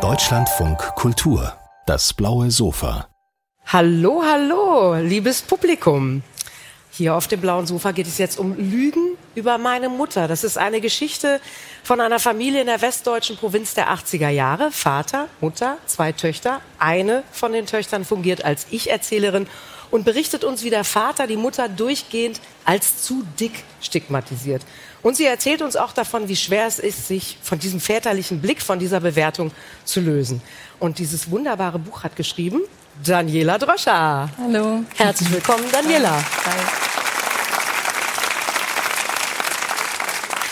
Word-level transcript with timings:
Deutschlandfunk 0.00 0.78
Kultur, 0.94 1.52
das 1.84 2.14
blaue 2.14 2.50
Sofa. 2.50 3.06
Hallo, 3.66 4.22
hallo, 4.24 4.94
liebes 4.94 5.42
Publikum. 5.42 6.22
Hier 6.90 7.14
auf 7.14 7.28
dem 7.28 7.42
blauen 7.42 7.66
Sofa 7.66 7.90
geht 7.92 8.06
es 8.06 8.16
jetzt 8.16 8.38
um 8.38 8.56
Lügen 8.56 9.18
über 9.34 9.58
meine 9.58 9.90
Mutter. 9.90 10.26
Das 10.26 10.42
ist 10.42 10.56
eine 10.56 10.80
Geschichte 10.80 11.38
von 11.82 12.00
einer 12.00 12.18
Familie 12.18 12.62
in 12.62 12.66
der 12.66 12.80
westdeutschen 12.80 13.36
Provinz 13.36 13.74
der 13.74 13.90
80er 13.90 14.30
Jahre. 14.30 14.70
Vater, 14.70 15.28
Mutter, 15.42 15.76
zwei 15.84 16.12
Töchter. 16.12 16.62
Eine 16.78 17.24
von 17.30 17.52
den 17.52 17.66
Töchtern 17.66 18.06
fungiert 18.06 18.42
als 18.42 18.68
Ich-Erzählerin 18.70 19.46
und 19.92 20.04
berichtet 20.04 20.42
uns, 20.42 20.64
wie 20.64 20.70
der 20.70 20.84
Vater 20.84 21.28
die 21.28 21.36
Mutter 21.36 21.68
durchgehend 21.68 22.40
als 22.64 23.04
zu 23.04 23.24
dick 23.38 23.62
stigmatisiert. 23.80 24.62
Und 25.02 25.16
sie 25.16 25.26
erzählt 25.26 25.62
uns 25.62 25.76
auch 25.76 25.92
davon, 25.92 26.28
wie 26.28 26.36
schwer 26.36 26.66
es 26.66 26.78
ist, 26.78 27.06
sich 27.06 27.36
von 27.42 27.58
diesem 27.58 27.78
väterlichen 27.78 28.40
Blick, 28.40 28.62
von 28.62 28.78
dieser 28.78 29.00
Bewertung 29.00 29.52
zu 29.84 30.00
lösen. 30.00 30.40
Und 30.80 30.98
dieses 30.98 31.30
wunderbare 31.30 31.78
Buch 31.78 32.02
hat 32.02 32.16
geschrieben 32.16 32.62
Daniela 33.04 33.58
Droscher. 33.58 34.30
Hallo. 34.38 34.82
Herzlich 34.96 35.30
willkommen, 35.30 35.64
Daniela. 35.70 36.24
Hi. 36.44 36.91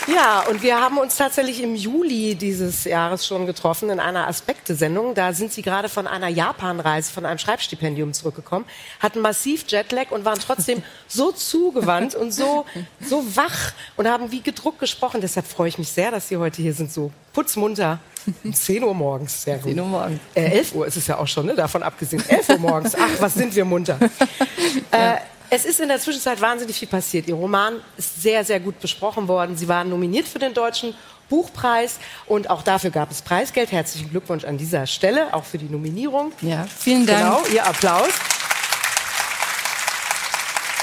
Ja, 0.07 0.43
und 0.49 0.63
wir 0.63 0.81
haben 0.81 0.97
uns 0.97 1.15
tatsächlich 1.15 1.61
im 1.61 1.75
Juli 1.75 2.33
dieses 2.35 2.85
Jahres 2.85 3.25
schon 3.25 3.45
getroffen 3.45 3.89
in 3.91 3.99
einer 3.99 4.27
Aspekte-Sendung. 4.27 5.13
Da 5.13 5.33
sind 5.33 5.53
Sie 5.53 5.61
gerade 5.61 5.89
von 5.89 6.07
einer 6.07 6.27
Japan-Reise, 6.27 7.11
von 7.13 7.25
einem 7.25 7.37
Schreibstipendium 7.37 8.13
zurückgekommen, 8.13 8.65
hatten 8.99 9.21
massiv 9.21 9.65
Jetlag 9.67 10.09
und 10.09 10.25
waren 10.25 10.39
trotzdem 10.39 10.81
so 11.07 11.31
zugewandt 11.31 12.15
und 12.15 12.31
so, 12.31 12.65
so 12.99 13.23
wach 13.35 13.73
und 13.95 14.07
haben 14.07 14.31
wie 14.31 14.41
gedruckt 14.41 14.79
gesprochen. 14.79 15.21
Deshalb 15.21 15.45
freue 15.45 15.69
ich 15.69 15.77
mich 15.77 15.89
sehr, 15.89 16.09
dass 16.09 16.27
Sie 16.27 16.37
heute 16.37 16.61
hier 16.61 16.73
sind, 16.73 16.91
so 16.91 17.11
putzmunter. 17.33 17.99
Um 18.43 18.53
10 18.53 18.83
Uhr 18.83 18.93
morgens, 18.93 19.43
sehr 19.43 19.57
gut. 19.57 19.71
10 19.71 19.79
Uhr 19.79 19.87
morgens. 19.87 20.19
Äh, 20.33 20.45
11 20.45 20.75
Uhr 20.75 20.87
ist 20.87 20.97
es 20.97 21.07
ja 21.07 21.17
auch 21.17 21.27
schon, 21.27 21.45
ne? 21.45 21.55
davon 21.55 21.83
abgesehen. 21.83 22.23
11 22.27 22.49
Uhr 22.49 22.57
morgens, 22.57 22.95
ach, 22.95 23.09
was 23.19 23.33
sind 23.35 23.55
wir 23.55 23.65
munter. 23.65 23.97
Äh, 24.91 25.17
es 25.53 25.65
ist 25.65 25.81
in 25.81 25.89
der 25.89 25.99
Zwischenzeit 25.99 26.39
wahnsinnig 26.39 26.77
viel 26.77 26.87
passiert. 26.87 27.27
Ihr 27.27 27.35
Roman 27.35 27.81
ist 27.97 28.21
sehr, 28.21 28.45
sehr 28.45 28.61
gut 28.61 28.79
besprochen 28.79 29.27
worden. 29.27 29.57
Sie 29.57 29.67
waren 29.67 29.89
nominiert 29.89 30.25
für 30.25 30.39
den 30.39 30.53
Deutschen 30.53 30.95
Buchpreis 31.29 31.99
und 32.25 32.49
auch 32.49 32.63
dafür 32.63 32.89
gab 32.89 33.11
es 33.11 33.21
Preisgeld. 33.21 33.69
Herzlichen 33.71 34.09
Glückwunsch 34.09 34.45
an 34.45 34.57
dieser 34.57 34.87
Stelle, 34.87 35.33
auch 35.33 35.43
für 35.43 35.57
die 35.57 35.67
Nominierung. 35.67 36.31
Ja, 36.41 36.65
vielen 36.65 37.05
Dank. 37.05 37.43
Genau, 37.43 37.53
Ihr 37.53 37.65
Applaus. 37.65 38.09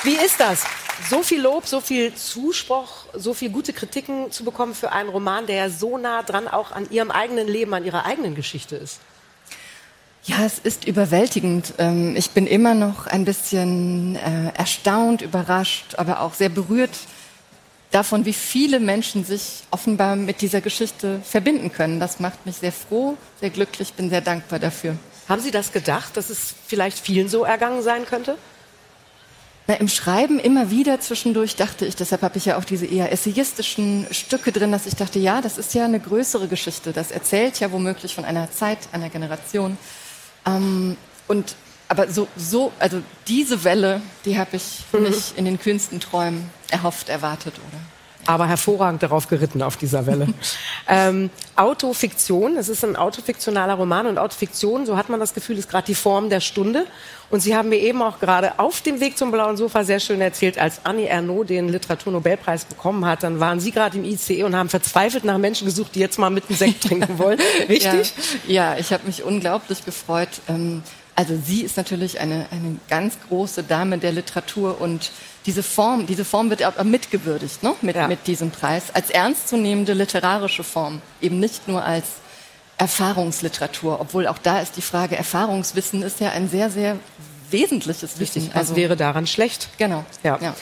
Wie 0.04 0.16
ist 0.16 0.38
das? 0.38 0.64
So 1.08 1.22
viel 1.22 1.40
Lob, 1.40 1.66
so 1.66 1.80
viel 1.80 2.14
Zuspruch, 2.14 3.06
so 3.14 3.32
viel 3.32 3.48
gute 3.48 3.72
Kritiken 3.72 4.30
zu 4.30 4.44
bekommen 4.44 4.74
für 4.74 4.92
einen 4.92 5.08
Roman, 5.08 5.46
der 5.46 5.70
so 5.70 5.96
nah 5.96 6.22
dran 6.22 6.46
auch 6.46 6.72
an 6.72 6.90
Ihrem 6.90 7.10
eigenen 7.10 7.48
Leben, 7.48 7.72
an 7.72 7.86
Ihrer 7.86 8.04
eigenen 8.04 8.34
Geschichte 8.34 8.76
ist. 8.76 9.00
Ja, 10.24 10.44
es 10.44 10.58
ist 10.58 10.86
überwältigend. 10.86 11.74
Ähm, 11.78 12.14
ich 12.16 12.30
bin 12.30 12.46
immer 12.46 12.74
noch 12.74 13.06
ein 13.06 13.24
bisschen 13.24 14.16
äh, 14.16 14.52
erstaunt, 14.54 15.22
überrascht, 15.22 15.94
aber 15.96 16.20
auch 16.20 16.34
sehr 16.34 16.50
berührt 16.50 16.90
davon, 17.90 18.24
wie 18.24 18.32
viele 18.32 18.80
Menschen 18.80 19.24
sich 19.24 19.62
offenbar 19.70 20.16
mit 20.16 20.40
dieser 20.42 20.60
Geschichte 20.60 21.20
verbinden 21.24 21.72
können. 21.72 22.00
Das 22.00 22.20
macht 22.20 22.44
mich 22.44 22.56
sehr 22.56 22.72
froh, 22.72 23.16
sehr 23.40 23.50
glücklich, 23.50 23.94
bin 23.94 24.10
sehr 24.10 24.20
dankbar 24.20 24.58
dafür. 24.58 24.96
Haben 25.28 25.42
Sie 25.42 25.50
das 25.50 25.72
gedacht, 25.72 26.16
dass 26.16 26.30
es 26.30 26.54
vielleicht 26.66 26.98
vielen 26.98 27.28
so 27.28 27.44
ergangen 27.44 27.82
sein 27.82 28.06
könnte? 28.06 28.36
Na, 29.66 29.74
Im 29.74 29.88
Schreiben 29.88 30.38
immer 30.38 30.70
wieder 30.70 30.98
zwischendurch 31.00 31.56
dachte 31.56 31.84
ich, 31.84 31.94
deshalb 31.94 32.22
habe 32.22 32.38
ich 32.38 32.46
ja 32.46 32.56
auch 32.56 32.64
diese 32.64 32.86
eher 32.86 33.12
essayistischen 33.12 34.06
Stücke 34.10 34.50
drin, 34.50 34.72
dass 34.72 34.86
ich 34.86 34.96
dachte, 34.96 35.18
ja, 35.18 35.42
das 35.42 35.58
ist 35.58 35.74
ja 35.74 35.84
eine 35.84 36.00
größere 36.00 36.48
Geschichte. 36.48 36.92
Das 36.92 37.10
erzählt 37.10 37.60
ja 37.60 37.70
womöglich 37.70 38.14
von 38.14 38.24
einer 38.24 38.50
Zeit, 38.50 38.78
einer 38.92 39.10
Generation. 39.10 39.76
Ähm, 40.56 40.96
und 41.26 41.54
aber 41.88 42.10
so, 42.10 42.28
so, 42.36 42.72
also 42.78 43.02
diese 43.26 43.64
Welle, 43.64 44.02
die 44.24 44.38
habe 44.38 44.56
ich 44.56 44.84
mhm. 44.92 45.04
nicht 45.04 45.38
in 45.38 45.44
den 45.46 45.58
kühnsten 45.58 46.00
Träumen 46.00 46.50
erhofft, 46.70 47.08
erwartet, 47.08 47.54
oder? 47.56 47.80
Aber 48.28 48.46
hervorragend 48.46 49.02
darauf 49.02 49.26
geritten, 49.26 49.62
auf 49.62 49.78
dieser 49.78 50.04
Welle. 50.04 50.26
ähm, 50.88 51.30
Autofiktion, 51.56 52.58
es 52.58 52.68
ist 52.68 52.84
ein 52.84 52.94
autofiktionaler 52.94 53.72
Roman 53.72 54.06
und 54.06 54.18
Autofiktion, 54.18 54.84
so 54.84 54.98
hat 54.98 55.08
man 55.08 55.18
das 55.18 55.32
Gefühl, 55.32 55.56
ist 55.56 55.70
gerade 55.70 55.86
die 55.86 55.94
Form 55.94 56.28
der 56.28 56.40
Stunde. 56.40 56.84
Und 57.30 57.40
Sie 57.40 57.56
haben 57.56 57.70
mir 57.70 57.78
eben 57.78 58.02
auch 58.02 58.20
gerade 58.20 58.58
auf 58.58 58.82
dem 58.82 59.00
Weg 59.00 59.16
zum 59.16 59.30
blauen 59.30 59.56
Sofa 59.56 59.82
sehr 59.82 59.98
schön 59.98 60.20
erzählt, 60.20 60.58
als 60.58 60.84
Annie 60.84 61.06
Ernaux 61.06 61.46
den 61.46 61.70
Literaturnobelpreis 61.70 62.66
bekommen 62.66 63.06
hat, 63.06 63.22
dann 63.22 63.40
waren 63.40 63.60
Sie 63.60 63.70
gerade 63.70 63.96
im 63.96 64.04
ICE 64.04 64.42
und 64.42 64.54
haben 64.54 64.68
verzweifelt 64.68 65.24
nach 65.24 65.38
Menschen 65.38 65.64
gesucht, 65.64 65.94
die 65.94 66.00
jetzt 66.00 66.18
mal 66.18 66.28
mit 66.28 66.44
einem 66.48 66.58
Sekt 66.58 66.82
trinken 66.84 67.18
wollen. 67.18 67.38
Richtig? 67.68 68.12
Ja, 68.46 68.74
ja 68.74 68.78
ich 68.78 68.92
habe 68.92 69.06
mich 69.06 69.22
unglaublich 69.22 69.86
gefreut. 69.86 70.28
Ähm, 70.48 70.82
also 71.14 71.36
sie 71.42 71.62
ist 71.62 71.76
natürlich 71.76 72.20
eine, 72.20 72.46
eine 72.52 72.76
ganz 72.88 73.18
große 73.28 73.64
Dame 73.64 73.98
der 73.98 74.12
Literatur 74.12 74.80
und 74.80 75.10
diese 75.48 75.62
Form, 75.62 76.06
diese 76.06 76.26
Form 76.26 76.50
wird 76.50 76.62
mitgewürdigt 76.84 77.62
ne? 77.62 77.74
mit, 77.80 77.96
ja. 77.96 78.06
mit 78.06 78.26
diesem 78.26 78.50
Preis 78.50 78.84
als 78.92 79.08
ernstzunehmende 79.08 79.94
literarische 79.94 80.62
Form, 80.62 81.00
eben 81.22 81.40
nicht 81.40 81.68
nur 81.68 81.82
als 81.82 82.04
Erfahrungsliteratur, 82.76 83.98
obwohl 83.98 84.26
auch 84.26 84.36
da 84.36 84.60
ist 84.60 84.76
die 84.76 84.82
Frage, 84.82 85.16
Erfahrungswissen 85.16 86.02
ist 86.02 86.20
ja 86.20 86.32
ein 86.32 86.50
sehr, 86.50 86.68
sehr 86.70 86.98
wesentliches 87.50 88.20
Wissen. 88.20 88.42
Richtig, 88.42 88.56
also 88.56 88.76
wäre 88.76 88.94
daran 88.94 89.26
schlecht. 89.26 89.70
Genau. 89.78 90.04
Ja. 90.22 90.38
ja. 90.42 90.54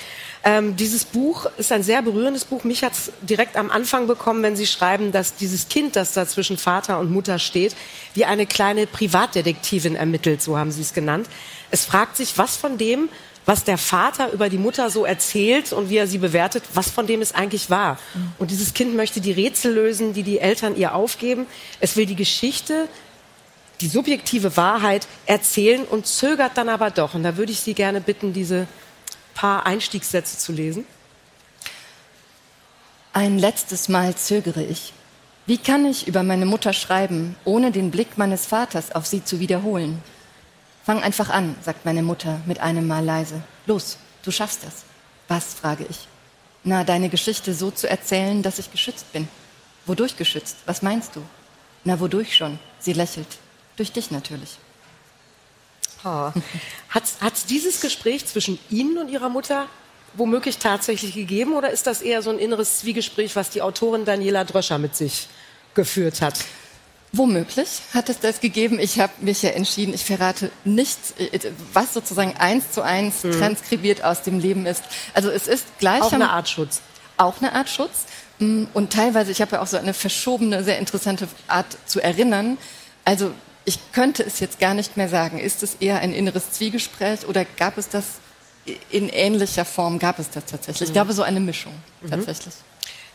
Ähm, 0.45 0.77
dieses 0.77 1.05
Buch 1.05 1.47
ist 1.59 1.73
ein 1.73 1.83
sehr 1.83 2.01
berührendes 2.03 2.45
Buch. 2.45 2.63
Mich 2.63 2.85
hat 2.85 2.93
es 2.93 3.11
direkt 3.23 3.57
am 3.57 3.73
Anfang 3.73 4.07
bekommen, 4.07 4.45
wenn 4.45 4.55
Sie 4.55 4.69
schreiben, 4.69 5.11
dass 5.11 5.35
dieses 5.35 5.69
Kind, 5.69 5.97
das 5.97 6.13
da 6.13 6.29
zwischen 6.29 6.59
Vater 6.59 7.01
und 7.01 7.11
Mutter 7.11 7.41
steht, 7.41 7.75
wie 8.15 8.25
eine 8.25 8.47
kleine 8.47 8.87
Privatdetektivin 8.87 9.97
ermittelt, 9.97 10.41
so 10.41 10.57
haben 10.57 10.71
Sie 10.71 10.83
es 10.83 10.95
genannt. 10.95 11.27
Es 11.73 11.85
fragt 11.85 12.17
sich, 12.17 12.39
was 12.39 12.57
von 12.57 12.79
dem, 12.79 13.09
was 13.47 13.65
der 13.65 13.79
Vater 13.79 14.33
über 14.33 14.49
die 14.51 14.59
Mutter 14.59 14.91
so 14.91 15.05
erzählt 15.05 15.73
und 15.73 15.89
wie 15.89 15.97
er 15.97 16.07
sie 16.07 16.19
bewertet, 16.19 16.65
was 16.75 16.91
von 16.91 17.07
dem 17.07 17.23
es 17.23 17.35
eigentlich 17.35 17.71
war. 17.71 17.99
Und 18.39 18.51
dieses 18.51 18.75
Kind 18.75 18.95
möchte 18.95 19.21
die 19.21 19.33
Rätsel 19.33 19.73
lösen, 19.73 20.13
die 20.13 20.25
die 20.25 20.41
Eltern 20.41 20.77
ihr 20.77 20.95
aufgeben. 20.95 21.47
Es 21.81 21.97
will 21.97 22.07
die 22.07 22.17
Geschichte, 22.17 22.89
die 23.81 23.89
subjektive 23.89 24.57
Wahrheit 24.57 25.07
erzählen 25.27 25.85
und 25.85 26.07
zögert 26.07 26.57
dann 26.57 26.69
aber 26.69 26.91
doch. 26.91 27.15
Und 27.15 27.23
da 27.23 27.37
würde 27.37 27.53
ich 27.53 27.61
Sie 27.61 27.75
gerne 27.75 28.01
bitten, 28.01 28.33
diese 28.33 28.67
paar 29.37 29.67
Einstiegssätze 29.67 30.39
zu 30.39 30.53
lesen? 30.53 30.85
Ein 33.13 33.39
letztes 33.39 33.89
Mal 33.89 34.17
zögere 34.17 34.65
ich. 34.65 34.93
Wie 35.47 35.59
kann 35.59 35.87
ich 35.87 36.09
über 36.09 36.25
meine 36.25 36.47
Mutter 36.47 36.73
schreiben, 36.73 37.37
ohne 37.45 37.71
den 37.71 37.93
Blick 37.93 38.19
meines 38.19 38.47
Vaters 38.47 38.93
auf 38.93 39.07
sie 39.07 39.25
zu 39.25 39.39
wiederholen? 39.39 40.03
Fang 40.87 41.03
einfach 41.03 41.31
an, 41.31 41.57
sagt 41.63 41.85
meine 41.85 42.05
Mutter 42.05 42.41
mit 42.47 42.61
einem 42.61 42.87
Mal 42.87 43.05
leise. 43.05 43.43
Los, 43.67 43.99
du 44.23 44.31
schaffst 44.31 44.63
das. 44.63 44.85
Was, 45.27 45.55
frage 45.55 45.85
ich. 45.91 46.07
Na, 46.63 46.85
deine 46.85 47.09
Geschichte 47.09 47.55
so 47.55 47.73
zu 47.73 47.91
erzählen, 47.91 48.41
dass 48.45 48.61
ich 48.61 48.71
geschützt 48.71 49.13
bin. 49.13 49.27
Wodurch 49.85 50.17
geschützt? 50.17 50.59
Was 50.65 50.83
meinst 50.83 51.17
du? 51.17 51.23
Na, 51.83 51.99
wodurch 51.99 52.37
schon? 52.37 52.61
Sie 52.79 52.93
lächelt. 52.93 53.27
Durch 53.75 53.91
dich 53.91 54.13
natürlich. 54.13 54.59
Hat 56.05 57.03
es 57.35 57.47
dieses 57.47 57.81
Gespräch 57.81 58.25
zwischen 58.25 58.57
Ihnen 58.71 58.97
und 58.99 59.09
Ihrer 59.09 59.29
Mutter 59.29 59.67
womöglich 60.15 60.59
tatsächlich 60.59 61.15
gegeben 61.15 61.55
oder 61.55 61.71
ist 61.71 61.89
das 61.89 62.01
eher 62.01 62.23
so 62.23 62.31
ein 62.31 62.39
inneres 62.39 62.79
Zwiegespräch, 62.79 63.35
was 63.35 63.51
die 63.51 63.61
Autorin 63.61 64.05
Daniela 64.05 64.45
Dröscher 64.45 64.79
mit 64.79 64.95
sich 64.95 65.27
geführt 65.75 66.23
hat? 66.23 66.45
Womöglich 67.17 67.81
hat 67.95 68.09
es 68.09 68.21
das 68.21 68.41
gegeben. 68.41 68.79
Ich 68.79 69.01
habe 69.01 69.13
mich 69.21 69.43
ja 69.43 69.51
entschieden, 69.51 69.95
ich 69.95 70.05
verrate 70.05 70.51
nichts, 70.65 71.15
was 71.73 71.95
sozusagen 71.95 72.37
eins 72.37 72.73
zu 72.73 72.83
eins 72.83 73.25
mhm. 73.25 73.33
transkribiert 73.33 74.05
aus 74.05 74.23
dem 74.23 74.39
Leben 74.39 74.67
ist. 74.67 74.83
Also 75.15 75.31
es 75.31 75.47
ist 75.47 75.67
gleich 75.79 76.03
auch 76.03 76.13
eine 76.13 76.31
Art 76.31 76.49
Schutz. 76.49 76.81
Auch 77.17 77.41
eine 77.41 77.55
Art 77.55 77.69
Schutz. 77.69 78.05
Mm, 78.39 78.65
und 78.75 78.93
teilweise, 78.93 79.31
ich 79.31 79.41
habe 79.41 79.57
ja 79.57 79.63
auch 79.63 79.67
so 79.67 79.77
eine 79.77 79.95
verschobene, 79.95 80.63
sehr 80.65 80.79
interessante 80.79 81.29
Art 81.49 81.79
zu 81.87 82.01
erinnern. 82.01 82.59
Also 83.05 83.33
ich 83.65 83.79
könnte 83.93 84.23
es 84.23 84.41
jetzt 84.41 84.59
gar 84.59 84.75
nicht 84.75 84.97
mehr 84.97 85.09
sagen. 85.09 85.39
Ist 85.39 85.63
es 85.63 85.77
eher 85.77 86.01
ein 86.01 86.13
inneres 86.13 86.53
Zwiegespräch 86.53 87.27
oder 87.27 87.45
gab 87.45 87.79
es 87.79 87.89
das 87.89 88.05
in 88.91 89.09
ähnlicher 89.09 89.65
Form? 89.65 89.99
Gab 89.99 90.19
es 90.19 90.31
das 90.31 90.45
tatsächlich? 90.45 90.81
Mhm. 90.81 90.87
Ich 90.87 90.93
glaube, 90.93 91.13
so 91.13 91.23
eine 91.23 91.41
Mischung 91.41 91.73
mhm. 92.03 92.11
tatsächlich. 92.11 92.55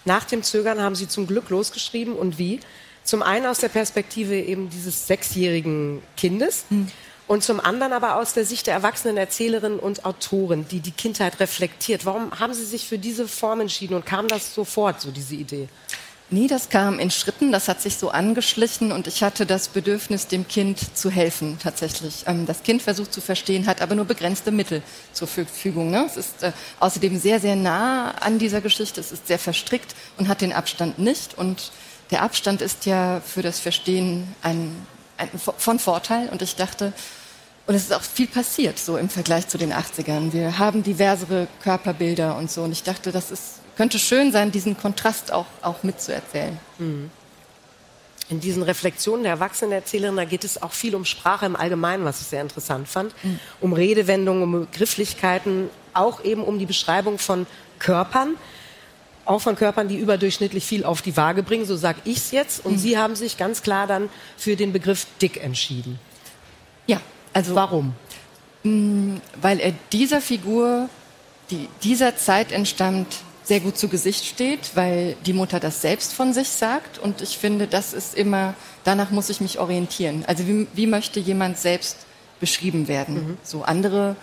Nach 0.06 0.24
dem 0.24 0.44
Zögern 0.44 0.82
haben 0.82 0.96
Sie 0.96 1.08
zum 1.08 1.28
Glück 1.28 1.50
losgeschrieben 1.50 2.16
und 2.16 2.38
wie? 2.38 2.60
Zum 3.04 3.24
einen 3.24 3.46
aus 3.46 3.60
der 3.60 3.70
Perspektive 3.70 4.40
eben 4.40 4.70
dieses 4.70 5.08
sechsjährigen 5.08 6.02
Kindes 6.18 6.66
mhm. 6.70 6.92
und 7.28 7.44
zum 7.44 7.60
anderen 7.60 7.94
aber 7.94 8.16
aus 8.16 8.34
der 8.34 8.46
Sicht 8.46 8.68
der 8.68 8.76
erwachsenen 8.76 9.18
Erzählerin 9.18 9.80
und 9.80 10.06
Autorin, 10.06 10.68
die 10.70 10.80
die 10.80 10.92
Kindheit 10.92 11.40
reflektiert. 11.40 12.06
Warum 12.06 12.40
haben 12.40 12.54
Sie 12.54 12.66
sich 12.66 12.88
für 12.88 12.98
diese 12.98 13.28
Form 13.28 13.62
entschieden 13.62 13.96
und 13.96 14.06
kam 14.06 14.28
das 14.28 14.54
sofort, 14.54 15.02
so 15.02 15.12
diese 15.12 15.36
Idee? 15.36 15.68
Nee, 16.34 16.48
das 16.48 16.70
kam 16.70 16.98
in 16.98 17.12
Schritten, 17.12 17.52
das 17.52 17.68
hat 17.68 17.82
sich 17.82 17.98
so 17.98 18.10
angeschlichen 18.10 18.94
und 18.94 19.06
ich 19.06 19.22
hatte 19.22 19.46
das 19.46 19.68
Bedürfnis, 19.68 20.28
dem 20.28 20.48
Kind 20.48 20.98
zu 20.98 21.12
helfen 21.12 21.60
tatsächlich. 21.62 22.24
Ähm, 22.26 22.46
das 22.46 22.64
Kind 22.64 22.82
versucht 22.82 23.12
zu 23.12 23.20
verstehen, 23.20 23.68
hat 23.68 23.82
aber 23.82 23.96
nur 23.96 24.06
begrenzte 24.06 24.50
Mittel 24.50 24.82
zur 25.12 25.28
Verfügung. 25.28 25.92
Ne? 25.92 26.06
Es 26.06 26.16
ist 26.16 26.42
äh, 26.42 26.54
außerdem 26.80 27.20
sehr, 27.20 27.42
sehr 27.42 27.58
nah 27.58 28.12
an 28.12 28.40
dieser 28.40 28.62
Geschichte, 28.62 29.02
es 29.02 29.12
ist 29.12 29.28
sehr 29.28 29.40
verstrickt 29.40 29.94
und 30.18 30.30
hat 30.30 30.40
den 30.40 30.54
Abstand 30.54 31.00
nicht 31.00 31.38
und 31.38 31.74
der 32.12 32.22
Abstand 32.22 32.62
ist 32.62 32.86
ja 32.86 33.22
für 33.26 33.42
das 33.42 33.60
Verstehen 33.60 34.36
ein, 34.42 34.76
ein, 35.18 35.30
von 35.58 35.80
Vorteil. 35.80 36.30
Und 36.30 36.42
ich 36.42 36.56
dachte, 36.56 36.94
und 37.68 37.76
es 37.76 37.84
ist 37.84 37.94
auch 37.94 38.02
viel 38.02 38.28
passiert 38.28 38.78
so 38.78 38.98
im 38.98 39.10
Vergleich 39.10 39.48
zu 39.48 39.58
den 39.58 39.72
80ern. 39.72 40.34
Wir 40.34 40.60
haben 40.60 40.84
diversere 40.84 41.48
Körperbilder 41.64 42.38
und 42.38 42.52
so. 42.52 42.64
Und 42.64 42.74
ich 42.74 42.84
dachte, 42.84 43.12
das 43.12 43.32
ist, 43.32 43.62
könnte 43.78 43.98
schön 43.98 44.32
sein, 44.32 44.52
diesen 44.52 44.78
Kontrast 44.78 45.32
auch, 45.32 45.46
auch 45.62 45.84
mitzuerzählen. 45.84 46.60
Mhm. 46.80 47.10
In 48.30 48.40
diesen 48.40 48.64
Reflexionen 48.64 49.24
der 49.24 49.34
Erwachsenenerzählerin, 49.34 50.16
da 50.16 50.26
geht 50.26 50.44
es 50.44 50.62
auch 50.62 50.72
viel 50.72 50.96
um 50.96 51.06
Sprache 51.06 51.46
im 51.46 51.56
Allgemeinen, 51.56 52.06
was 52.06 52.22
ich 52.22 52.28
sehr 52.28 52.42
interessant 52.42 52.88
fand. 52.88 53.14
Mhm. 53.24 53.40
Um 53.62 53.74
Redewendungen, 53.74 54.44
um 54.44 54.52
Begrifflichkeiten, 54.52 55.70
auch 55.94 56.24
eben 56.24 56.44
um 56.44 56.60
die 56.60 56.66
Beschreibung 56.66 57.20
von 57.20 57.46
Körpern 57.80 58.36
auch 59.32 59.42
von 59.42 59.56
Körpern, 59.56 59.88
die 59.88 59.98
überdurchschnittlich 59.98 60.66
viel 60.66 60.84
auf 60.84 61.02
die 61.02 61.16
Waage 61.18 61.44
bringen, 61.44 61.66
so 61.66 61.76
sage 61.76 62.00
ich 62.04 62.18
es 62.18 62.32
jetzt. 62.32 62.66
Und 62.66 62.74
mhm. 62.74 62.78
Sie 62.78 62.98
haben 62.98 63.16
sich 63.16 63.38
ganz 63.38 63.64
klar 63.64 63.88
dann 63.88 64.10
für 64.38 64.56
den 64.56 64.74
Begriff 64.74 65.08
dick 65.22 65.44
entschieden. 65.44 66.00
Ja, 66.86 67.02
also 67.34 67.56
warum? 67.56 67.94
Mh, 68.64 68.72
mm, 68.72 69.22
weil 69.42 69.60
er 69.60 69.74
dieser 69.92 70.22
Figur, 70.22 70.90
die 71.50 71.68
dieser 71.84 72.18
Zeit 72.18 72.52
entstammt, 72.52 73.08
sehr 73.44 73.60
gut 73.60 73.78
zu 73.78 73.88
Gesicht 73.88 74.26
steht, 74.26 74.76
weil 74.76 75.16
die 75.26 75.34
Mutter 75.34 75.60
das 75.60 75.82
selbst 75.82 76.14
von 76.14 76.34
sich 76.34 76.50
sagt. 76.50 77.00
Und 77.00 77.22
ich 77.22 77.38
finde, 77.38 77.68
das 77.68 77.94
ist 77.94 78.16
immer, 78.16 78.54
danach 78.84 79.10
muss 79.10 79.30
ich 79.30 79.42
mich 79.42 79.60
orientieren. 79.60 80.24
Also 80.28 80.48
wie, 80.48 80.68
wie 80.74 80.88
möchte 80.88 81.20
jemand 81.20 81.58
selbst 81.58 81.98
beschrieben 82.40 82.88
werden? 82.88 83.16
Mhm. 83.16 83.38
So 83.44 83.64
andere 83.64 84.16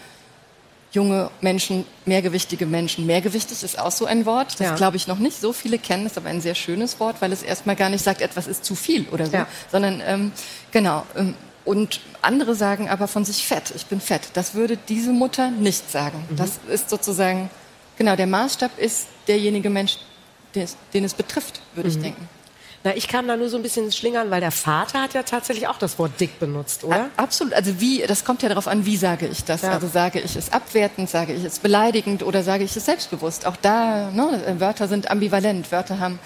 junge 0.92 1.30
Menschen, 1.40 1.84
mehrgewichtige 2.06 2.66
Menschen. 2.66 3.06
Mehrgewichtig 3.06 3.62
ist 3.62 3.78
auch 3.78 3.92
so 3.92 4.06
ein 4.06 4.24
Wort, 4.26 4.58
das 4.58 4.66
ja. 4.66 4.74
glaube 4.74 4.96
ich 4.96 5.06
noch 5.06 5.18
nicht 5.18 5.40
so 5.40 5.52
viele 5.52 5.78
kennen, 5.78 6.06
ist 6.06 6.16
aber 6.16 6.28
ein 6.28 6.40
sehr 6.40 6.54
schönes 6.54 6.98
Wort, 6.98 7.20
weil 7.20 7.32
es 7.32 7.42
erstmal 7.42 7.76
gar 7.76 7.90
nicht 7.90 8.02
sagt, 8.02 8.22
etwas 8.22 8.46
ist 8.46 8.64
zu 8.64 8.74
viel 8.74 9.06
oder 9.10 9.26
so, 9.26 9.32
ja. 9.32 9.46
sondern 9.70 10.02
ähm, 10.04 10.32
genau. 10.70 11.04
Ähm, 11.16 11.34
und 11.64 12.00
andere 12.22 12.54
sagen 12.54 12.88
aber 12.88 13.08
von 13.08 13.26
sich 13.26 13.46
fett, 13.46 13.74
ich 13.76 13.84
bin 13.86 14.00
fett. 14.00 14.30
Das 14.32 14.54
würde 14.54 14.78
diese 14.88 15.12
Mutter 15.12 15.50
nicht 15.50 15.90
sagen. 15.90 16.24
Mhm. 16.30 16.36
Das 16.36 16.52
ist 16.70 16.88
sozusagen, 16.88 17.50
genau, 17.98 18.16
der 18.16 18.26
Maßstab 18.26 18.78
ist 18.78 19.08
derjenige 19.26 19.68
Mensch, 19.68 19.98
den 20.54 21.04
es 21.04 21.14
betrifft, 21.14 21.60
würde 21.74 21.90
mhm. 21.90 21.94
ich 21.94 22.02
denken. 22.02 22.28
Na, 22.84 22.94
ich 22.94 23.08
kam 23.08 23.26
da 23.26 23.36
nur 23.36 23.48
so 23.48 23.56
ein 23.56 23.62
bisschen 23.62 23.90
schlingern, 23.90 24.30
weil 24.30 24.40
der 24.40 24.52
Vater 24.52 25.02
hat 25.02 25.12
ja 25.12 25.24
tatsächlich 25.24 25.66
auch 25.66 25.78
das 25.78 25.98
Wort 25.98 26.12
dick 26.20 26.38
benutzt, 26.38 26.84
oder? 26.84 27.10
absolut. 27.16 27.52
Also 27.54 27.80
wie, 27.80 28.04
das 28.06 28.24
kommt 28.24 28.42
ja 28.42 28.48
darauf 28.48 28.68
an, 28.68 28.86
wie 28.86 28.96
sage 28.96 29.26
ich 29.26 29.44
das. 29.44 29.62
Ja. 29.62 29.72
Also 29.72 29.88
sage 29.88 30.20
ich 30.20 30.36
es 30.36 30.52
abwertend, 30.52 31.10
sage 31.10 31.32
ich 31.32 31.42
es 31.42 31.58
beleidigend 31.58 32.22
oder 32.22 32.42
sage 32.42 32.62
ich 32.62 32.76
es 32.76 32.84
selbstbewusst. 32.84 33.46
Auch 33.46 33.56
da, 33.56 34.10
ne, 34.12 34.56
Wörter 34.58 34.86
sind 34.86 35.10
ambivalent. 35.10 35.72
Wörter 35.72 35.98
haben 35.98 36.20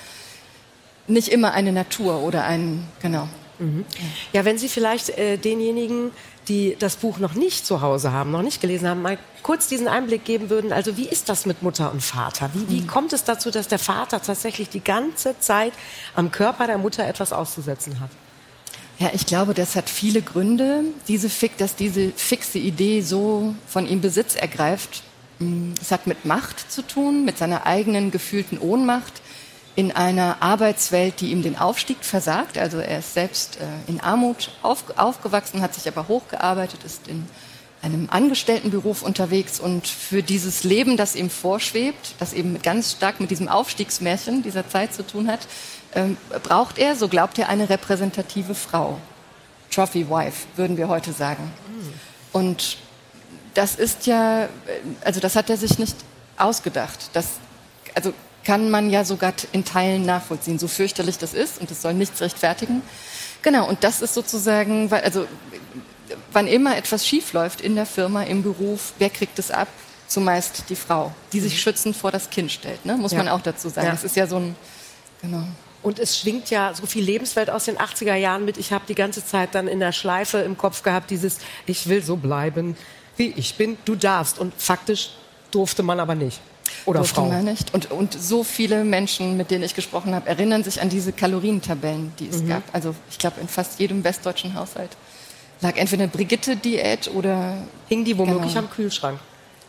nicht 1.07 1.29
immer 1.29 1.53
eine 1.53 1.73
Natur 1.73 2.23
oder 2.23 2.45
ein, 2.45 2.87
genau. 3.01 3.29
Mhm. 3.59 3.85
Ja, 4.33 4.45
wenn 4.45 4.59
Sie 4.59 4.69
vielleicht 4.69 5.11
äh, 5.11 5.37
denjenigen, 5.39 6.11
die 6.49 6.77
das 6.79 6.97
Buch 6.97 7.19
noch 7.19 7.35
nicht 7.35 7.65
zu 7.65 7.81
Hause 7.81 8.12
haben, 8.12 8.31
noch 8.31 8.43
nicht 8.43 8.61
gelesen 8.61 8.89
haben, 8.89 9.03
mal 9.03 9.19
kurz 9.43 9.69
diesen 9.69 9.89
Einblick 9.89 10.25
geben 10.25 10.50
würden. 10.50 10.73
Also 10.73 10.97
wie 10.97 11.06
ist 11.06 11.29
das 11.29 11.47
mit 11.47 11.62
Mutter 11.62 11.93
und 11.93 12.03
Vater? 12.03 12.50
Wie, 12.55 12.69
wie 12.69 12.81
mhm. 12.83 12.87
kommt 12.87 13.12
es 13.12 13.25
dazu, 13.25 13.50
dass 13.50 13.69
der 13.69 13.79
Vater 13.79 14.21
tatsächlich 14.21 14.69
die 14.69 14.83
ganze 14.83 15.39
Zeit 15.39 15.73
am 16.15 16.31
Körper 16.33 16.67
der 16.67 16.79
Mutter 16.79 17.06
etwas 17.06 17.33
auszusetzen 17.33 18.00
hat? 18.00 18.11
Ja, 18.99 19.11
ich 19.12 19.27
glaube, 19.27 19.55
das 19.55 19.75
hat 19.75 19.89
viele 19.89 20.23
Gründe, 20.23 20.85
diese 21.09 21.29
Fix, 21.29 21.56
dass 21.56 21.77
diese 21.77 22.11
fixe 22.11 22.59
Idee 22.59 23.00
so 23.00 23.55
von 23.67 23.89
ihm 23.89 24.00
Besitz 24.00 24.37
ergreift. 24.37 25.03
Mm, 25.39 25.73
es 25.81 25.91
hat 25.91 26.06
mit 26.06 26.25
Macht 26.25 26.71
zu 26.71 26.83
tun, 26.83 27.25
mit 27.25 27.39
seiner 27.39 27.67
eigenen 27.67 28.11
gefühlten 28.11 28.59
Ohnmacht 28.59 29.22
in 29.75 29.93
einer 29.93 30.37
Arbeitswelt, 30.41 31.21
die 31.21 31.31
ihm 31.31 31.43
den 31.43 31.57
Aufstieg 31.57 32.05
versagt. 32.05 32.59
Also 32.59 32.79
er 32.79 32.99
ist 32.99 33.15
selbst 33.15 33.57
äh, 33.57 33.91
in 33.91 34.01
Armut 34.01 34.51
auf, 34.63 34.85
aufgewachsen, 34.97 35.63
hat 35.63 35.75
sich 35.75 35.89
aber 35.89 36.09
hochgearbeitet, 36.09 36.85
ist 36.85 37.09
in 37.09 37.27
einem 37.81 38.09
Angestelltenberuf 38.11 39.03
unterwegs 39.03 39.59
und 39.59 39.89
für 39.89 40.23
dieses 40.23 40.63
Leben, 40.63 40.97
das 40.97 41.17
ihm 41.17 41.31
vorschwebt, 41.31 42.15
das 42.21 42.33
eben 42.33 42.63
ganz 42.63 42.93
stark 42.93 43.19
mit 43.19 43.31
diesem 43.31 43.49
Aufstiegsmärchen 43.49 44.43
dieser 44.43 44.69
Zeit 44.69 44.95
zu 44.95 45.05
tun 45.05 45.27
hat, 45.27 45.41
ähm, 45.95 46.17
braucht 46.45 46.79
er, 46.79 46.95
so 46.95 47.09
glaubt 47.09 47.39
er, 47.39 47.49
eine 47.49 47.69
repräsentative 47.69 48.55
Frau. 48.55 48.99
Trophy 49.71 50.09
Wife, 50.09 50.47
würden 50.57 50.77
wir 50.77 50.89
heute 50.89 51.13
sagen. 51.13 51.51
Und 52.33 52.77
das 53.55 53.75
ist 53.75 54.07
ja, 54.07 54.49
also 55.05 55.21
das 55.21 55.35
hat 55.35 55.51
er 55.51 55.57
sich 55.57 55.79
nicht 55.79 55.97
ausgedacht. 56.37 57.11
Das, 57.15 57.27
also 57.95 58.13
kann 58.44 58.71
man 58.71 58.91
ja 58.91 59.05
sogar 59.05 59.33
in 59.53 59.65
Teilen 59.65 60.05
nachvollziehen, 60.05 60.59
so 60.59 60.69
fürchterlich 60.69 61.19
das 61.19 61.35
ist 61.35 61.61
und 61.61 61.71
es 61.71 61.83
soll 61.83 61.94
nichts 61.94 62.21
rechtfertigen. 62.21 62.83
Genau, 63.43 63.69
und 63.69 63.85
das 63.85 64.03
ist 64.03 64.15
sozusagen, 64.15 64.93
also 64.93 65.27
wann 66.33 66.47
immer 66.47 66.77
etwas 66.77 67.06
schiefläuft 67.06 67.61
in 67.61 67.75
der 67.75 67.87
Firma, 67.87 68.23
im 68.23 68.43
Beruf, 68.43 68.93
wer 68.99 69.11
kriegt 69.11 69.39
es 69.39 69.50
ab? 69.50 69.69
Zumeist 70.06 70.65
die 70.69 70.77
Frau, 70.77 71.12
die 71.33 71.41
sich 71.41 71.55
mhm. 71.55 71.59
schützend 71.59 71.97
vor 71.97 72.11
das 72.11 72.31
Kind 72.31 72.53
stellt, 72.53 72.85
ne? 72.85 72.97
muss 72.97 73.12
ja. 73.12 73.19
man 73.19 73.29
auch 73.29 73.41
dazu 73.41 73.69
sagen. 73.69 73.87
Ja. 73.87 73.93
Das 73.93 74.05
ist 74.05 74.17
ja 74.17 74.27
so 74.27 74.37
ein, 74.37 74.56
genau. 75.23 75.44
Und 75.83 75.99
es 75.99 76.19
schwingt 76.19 76.50
ja 76.50 76.75
so 76.75 76.87
viel 76.87 77.03
Lebenswelt 77.03 77.50
aus 77.50 77.65
den 77.65 77.77
80er 77.77 78.15
Jahren 78.15 78.44
mit. 78.44 78.56
Ich 78.56 78.73
habe 78.73 78.85
die 78.87 78.94
ganze 78.94 79.25
Zeit 79.25 79.55
dann 79.55 79.67
in 79.67 79.81
der 79.81 79.93
Schleife 79.93 80.39
im 80.39 80.56
Kopf 80.56 80.83
gehabt, 80.83 81.11
dieses 81.11 81.39
Ich 81.67 81.89
will 81.89 82.03
so 82.03 82.17
bleiben, 82.17 82.77
wie 83.17 83.33
ich 83.37 83.56
bin, 83.56 83.77
du 83.85 83.97
darfst. 83.97 84.39
Und 84.39 84.55
faktisch 84.56 85.11
durfte 85.50 85.83
man 85.83 85.99
aber 85.99 86.15
nicht. 86.15 86.41
Oder 86.85 87.05
Frau. 87.05 87.27
man 87.27 87.45
nicht. 87.45 87.75
Und, 87.75 87.91
und 87.91 88.15
so 88.21 88.45
viele 88.45 88.85
Menschen, 88.85 89.37
mit 89.37 89.51
denen 89.51 89.65
ich 89.65 89.75
gesprochen 89.75 90.15
habe, 90.15 90.29
erinnern 90.29 90.65
sich 90.65 90.81
an 90.81 90.89
diese 90.89 91.13
Kalorientabellen, 91.13 92.13
die 92.19 92.29
es 92.29 92.43
mhm. 92.43 92.49
gab. 92.49 92.63
Also 92.73 92.95
ich 93.11 93.19
glaube 93.19 93.41
in 93.41 93.49
fast 93.49 93.79
jedem 93.79 94.05
westdeutschen 94.05 94.55
Haushalt 94.55 94.91
lag 95.63 95.77
entweder 95.77 96.03
eine 96.05 96.13
Brigitte-Diät 96.13 97.11
oder... 97.15 97.57
Hing 97.89 98.05
die 98.05 98.19
womöglich 98.19 98.55
genau. 98.55 98.67
am 98.67 98.71
Kühlschrank. 98.71 99.19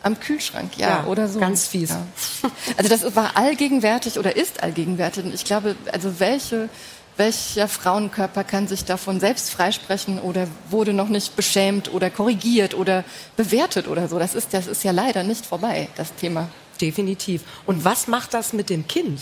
Am 0.02 0.20
Kühlschrank, 0.20 0.72
ja, 0.76 0.88
ja 0.88 1.04
oder 1.06 1.28
so. 1.28 1.40
Ganz 1.40 1.66
fies. 1.66 1.90
Ja. 1.90 2.50
Also 2.76 2.90
das 2.90 3.16
war 3.16 3.36
allgegenwärtig 3.36 4.18
oder 4.18 4.36
ist 4.36 4.62
allgegenwärtig. 4.62 5.24
Und 5.24 5.34
ich 5.34 5.44
glaube, 5.44 5.76
also 5.92 6.20
welche, 6.20 6.68
welcher 7.16 7.68
Frauenkörper 7.68 8.44
kann 8.44 8.68
sich 8.68 8.84
davon 8.84 9.18
selbst 9.18 9.50
freisprechen 9.50 10.18
oder 10.18 10.46
wurde 10.68 10.92
noch 10.92 11.08
nicht 11.08 11.36
beschämt 11.36 11.92
oder 11.94 12.10
korrigiert 12.10 12.74
oder 12.74 13.04
bewertet 13.36 13.88
oder 13.88 14.08
so? 14.08 14.18
Das 14.18 14.34
ist, 14.34 14.52
das 14.52 14.66
ist 14.66 14.84
ja 14.84 14.90
leider 14.90 15.22
nicht 15.22 15.46
vorbei, 15.46 15.88
das 15.96 16.14
Thema. 16.14 16.48
Definitiv. 16.80 17.42
Und 17.66 17.84
was 17.84 18.08
macht 18.08 18.34
das 18.34 18.52
mit 18.52 18.70
dem 18.70 18.86
Kind? 18.86 19.20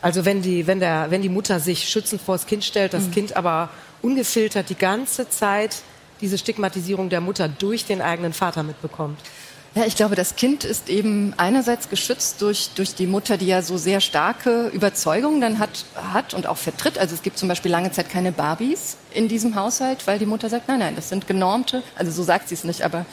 Also 0.00 0.24
wenn 0.24 0.42
die, 0.42 0.66
wenn 0.66 0.80
der, 0.80 1.10
wenn 1.10 1.22
die 1.22 1.28
Mutter 1.28 1.60
sich 1.60 1.88
schützend 1.88 2.20
vor 2.20 2.36
das 2.36 2.46
Kind 2.46 2.64
stellt, 2.64 2.92
das 2.92 3.04
mhm. 3.04 3.10
Kind 3.12 3.36
aber 3.36 3.70
ungefiltert 4.02 4.68
die 4.68 4.74
ganze 4.74 5.28
Zeit 5.30 5.78
diese 6.20 6.38
Stigmatisierung 6.38 7.08
der 7.08 7.20
Mutter 7.20 7.48
durch 7.48 7.86
den 7.86 8.00
eigenen 8.00 8.32
Vater 8.32 8.62
mitbekommt. 8.62 9.18
Ja, 9.74 9.84
ich 9.86 9.96
glaube, 9.96 10.14
das 10.14 10.36
Kind 10.36 10.62
ist 10.62 10.88
eben 10.88 11.34
einerseits 11.36 11.88
geschützt 11.88 12.40
durch, 12.42 12.70
durch 12.76 12.94
die 12.94 13.08
Mutter, 13.08 13.36
die 13.36 13.46
ja 13.46 13.60
so 13.60 13.76
sehr 13.76 14.00
starke 14.00 14.68
Überzeugungen 14.68 15.40
dann 15.40 15.58
hat, 15.58 15.84
hat 15.96 16.32
und 16.32 16.46
auch 16.46 16.58
vertritt. 16.58 16.96
Also 16.96 17.14
es 17.14 17.22
gibt 17.22 17.38
zum 17.38 17.48
Beispiel 17.48 17.72
lange 17.72 17.90
Zeit 17.90 18.08
keine 18.08 18.30
Barbies 18.30 18.96
in 19.12 19.26
diesem 19.26 19.56
Haushalt, 19.56 20.06
weil 20.06 20.20
die 20.20 20.26
Mutter 20.26 20.48
sagt, 20.48 20.68
nein, 20.68 20.78
nein, 20.78 20.94
das 20.94 21.08
sind 21.08 21.26
genormte, 21.26 21.82
also 21.96 22.12
so 22.12 22.22
sagt 22.22 22.50
sie 22.50 22.54
es 22.54 22.62
nicht, 22.62 22.82
aber 22.82 23.04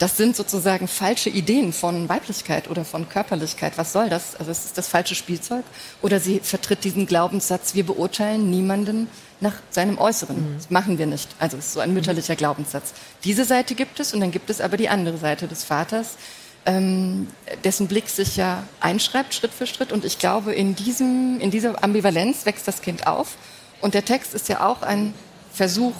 das 0.00 0.16
sind 0.16 0.34
sozusagen 0.34 0.88
falsche 0.88 1.28
Ideen 1.28 1.74
von 1.74 2.08
Weiblichkeit 2.08 2.70
oder 2.70 2.86
von 2.86 3.10
Körperlichkeit. 3.10 3.76
Was 3.76 3.92
soll 3.92 4.08
das? 4.08 4.34
Also 4.34 4.50
es 4.50 4.64
ist 4.64 4.78
das 4.78 4.88
falsche 4.88 5.14
Spielzeug. 5.14 5.62
Oder 6.00 6.20
sie 6.20 6.40
vertritt 6.40 6.84
diesen 6.84 7.04
Glaubenssatz, 7.04 7.74
wir 7.74 7.84
beurteilen 7.84 8.48
niemanden 8.48 9.08
nach 9.40 9.52
seinem 9.68 9.98
Äußeren. 9.98 10.36
Mhm. 10.36 10.56
Das 10.56 10.70
machen 10.70 10.96
wir 10.96 11.04
nicht. 11.04 11.28
Also 11.38 11.58
es 11.58 11.66
ist 11.66 11.72
so 11.74 11.80
ein 11.80 11.92
mütterlicher 11.92 12.34
Glaubenssatz. 12.34 12.94
Diese 13.24 13.44
Seite 13.44 13.74
gibt 13.74 14.00
es 14.00 14.14
und 14.14 14.20
dann 14.20 14.30
gibt 14.30 14.48
es 14.48 14.62
aber 14.62 14.78
die 14.78 14.88
andere 14.88 15.18
Seite 15.18 15.48
des 15.48 15.64
Vaters, 15.64 16.16
ähm, 16.64 17.26
dessen 17.64 17.86
Blick 17.86 18.08
sich 18.08 18.36
ja 18.38 18.62
einschreibt 18.80 19.34
Schritt 19.34 19.52
für 19.52 19.66
Schritt. 19.66 19.92
Und 19.92 20.06
ich 20.06 20.18
glaube, 20.18 20.54
in, 20.54 20.74
diesem, 20.74 21.40
in 21.40 21.50
dieser 21.50 21.84
Ambivalenz 21.84 22.46
wächst 22.46 22.66
das 22.66 22.80
Kind 22.80 23.06
auf. 23.06 23.36
Und 23.82 23.92
der 23.92 24.06
Text 24.06 24.32
ist 24.32 24.48
ja 24.48 24.66
auch 24.66 24.80
ein 24.80 25.12
Versuch, 25.52 25.92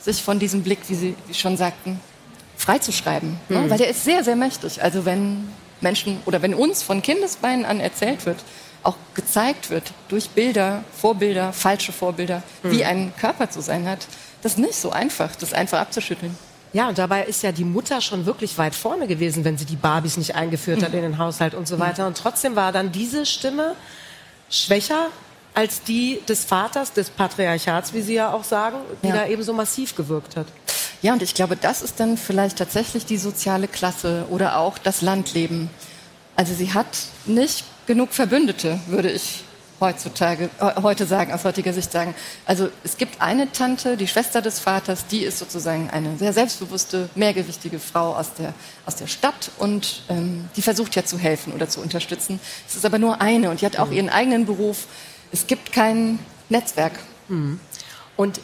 sich 0.00 0.22
von 0.22 0.38
diesem 0.38 0.62
Blick, 0.62 0.80
wie 0.88 0.94
Sie 0.94 1.14
schon 1.32 1.56
sagten, 1.56 1.98
freizuschreiben. 2.58 3.38
Ne? 3.48 3.60
Mhm. 3.60 3.70
Weil 3.70 3.78
der 3.78 3.88
ist 3.88 4.04
sehr, 4.04 4.22
sehr 4.22 4.36
mächtig. 4.36 4.82
Also 4.82 5.06
wenn 5.06 5.48
Menschen 5.80 6.20
oder 6.26 6.42
wenn 6.42 6.52
uns 6.52 6.82
von 6.82 7.00
Kindesbeinen 7.00 7.64
an 7.64 7.80
erzählt 7.80 8.26
wird, 8.26 8.38
auch 8.82 8.96
gezeigt 9.14 9.70
wird 9.70 9.92
durch 10.08 10.30
Bilder, 10.30 10.84
Vorbilder, 10.92 11.52
falsche 11.52 11.92
Vorbilder, 11.92 12.42
mhm. 12.62 12.70
wie 12.70 12.84
ein 12.84 13.12
Körper 13.18 13.48
zu 13.48 13.62
sein 13.62 13.88
hat, 13.88 14.06
das 14.42 14.52
ist 14.52 14.58
nicht 14.58 14.74
so 14.74 14.90
einfach, 14.90 15.34
das 15.36 15.52
einfach 15.52 15.80
abzuschütteln. 15.80 16.36
Ja, 16.72 16.88
und 16.88 16.98
dabei 16.98 17.24
ist 17.24 17.42
ja 17.42 17.50
die 17.50 17.64
Mutter 17.64 18.00
schon 18.00 18.26
wirklich 18.26 18.58
weit 18.58 18.74
vorne 18.74 19.06
gewesen, 19.06 19.44
wenn 19.44 19.56
sie 19.56 19.64
die 19.64 19.76
Barbies 19.76 20.16
nicht 20.16 20.34
eingeführt 20.34 20.80
mhm. 20.80 20.84
hat 20.84 20.94
in 20.94 21.02
den 21.02 21.18
Haushalt 21.18 21.54
und 21.54 21.66
so 21.66 21.76
mhm. 21.76 21.80
weiter. 21.80 22.06
Und 22.06 22.16
trotzdem 22.16 22.56
war 22.56 22.72
dann 22.72 22.92
diese 22.92 23.24
Stimme 23.24 23.74
schwächer 24.50 25.08
als 25.54 25.82
die 25.82 26.20
des 26.28 26.44
Vaters, 26.44 26.92
des 26.92 27.10
Patriarchats, 27.10 27.92
wie 27.92 28.00
Sie 28.00 28.14
ja 28.14 28.32
auch 28.32 28.44
sagen, 28.44 28.76
die 29.02 29.08
ja. 29.08 29.16
da 29.16 29.26
eben 29.26 29.42
so 29.42 29.52
massiv 29.52 29.96
gewirkt 29.96 30.36
hat. 30.36 30.46
Ja, 31.00 31.12
und 31.12 31.22
ich 31.22 31.34
glaube, 31.34 31.56
das 31.56 31.82
ist 31.82 32.00
dann 32.00 32.16
vielleicht 32.16 32.58
tatsächlich 32.58 33.06
die 33.06 33.18
soziale 33.18 33.68
Klasse 33.68 34.26
oder 34.30 34.58
auch 34.58 34.78
das 34.78 35.00
Landleben. 35.00 35.70
Also 36.34 36.54
sie 36.54 36.74
hat 36.74 36.86
nicht 37.24 37.64
genug 37.86 38.12
Verbündete, 38.12 38.80
würde 38.88 39.10
ich 39.10 39.44
heutzutage, 39.80 40.50
äh, 40.60 40.82
heute 40.82 41.06
sagen, 41.06 41.32
aus 41.32 41.44
heutiger 41.44 41.72
Sicht 41.72 41.92
sagen. 41.92 42.14
Also 42.46 42.68
es 42.82 42.96
gibt 42.96 43.20
eine 43.20 43.52
Tante, 43.52 43.96
die 43.96 44.08
Schwester 44.08 44.42
des 44.42 44.58
Vaters, 44.58 45.06
die 45.06 45.20
ist 45.20 45.38
sozusagen 45.38 45.88
eine 45.90 46.16
sehr 46.18 46.32
selbstbewusste, 46.32 47.08
mehrgewichtige 47.14 47.78
Frau 47.78 48.16
aus 48.16 48.34
der, 48.34 48.54
aus 48.86 48.96
der 48.96 49.06
Stadt 49.06 49.52
und 49.58 50.02
ähm, 50.08 50.48
die 50.56 50.62
versucht 50.62 50.96
ja 50.96 51.04
zu 51.04 51.18
helfen 51.18 51.52
oder 51.52 51.68
zu 51.68 51.80
unterstützen. 51.80 52.40
Es 52.68 52.74
ist 52.74 52.84
aber 52.84 52.98
nur 52.98 53.20
eine 53.20 53.50
und 53.50 53.60
die 53.60 53.66
hat 53.66 53.78
auch 53.78 53.86
mhm. 53.86 53.92
ihren 53.92 54.08
eigenen 54.08 54.46
Beruf. 54.46 54.86
Es 55.30 55.46
gibt 55.46 55.72
kein 55.72 56.18
Netzwerk. 56.48 56.98
Mhm. 57.28 57.60
Und 58.16 58.40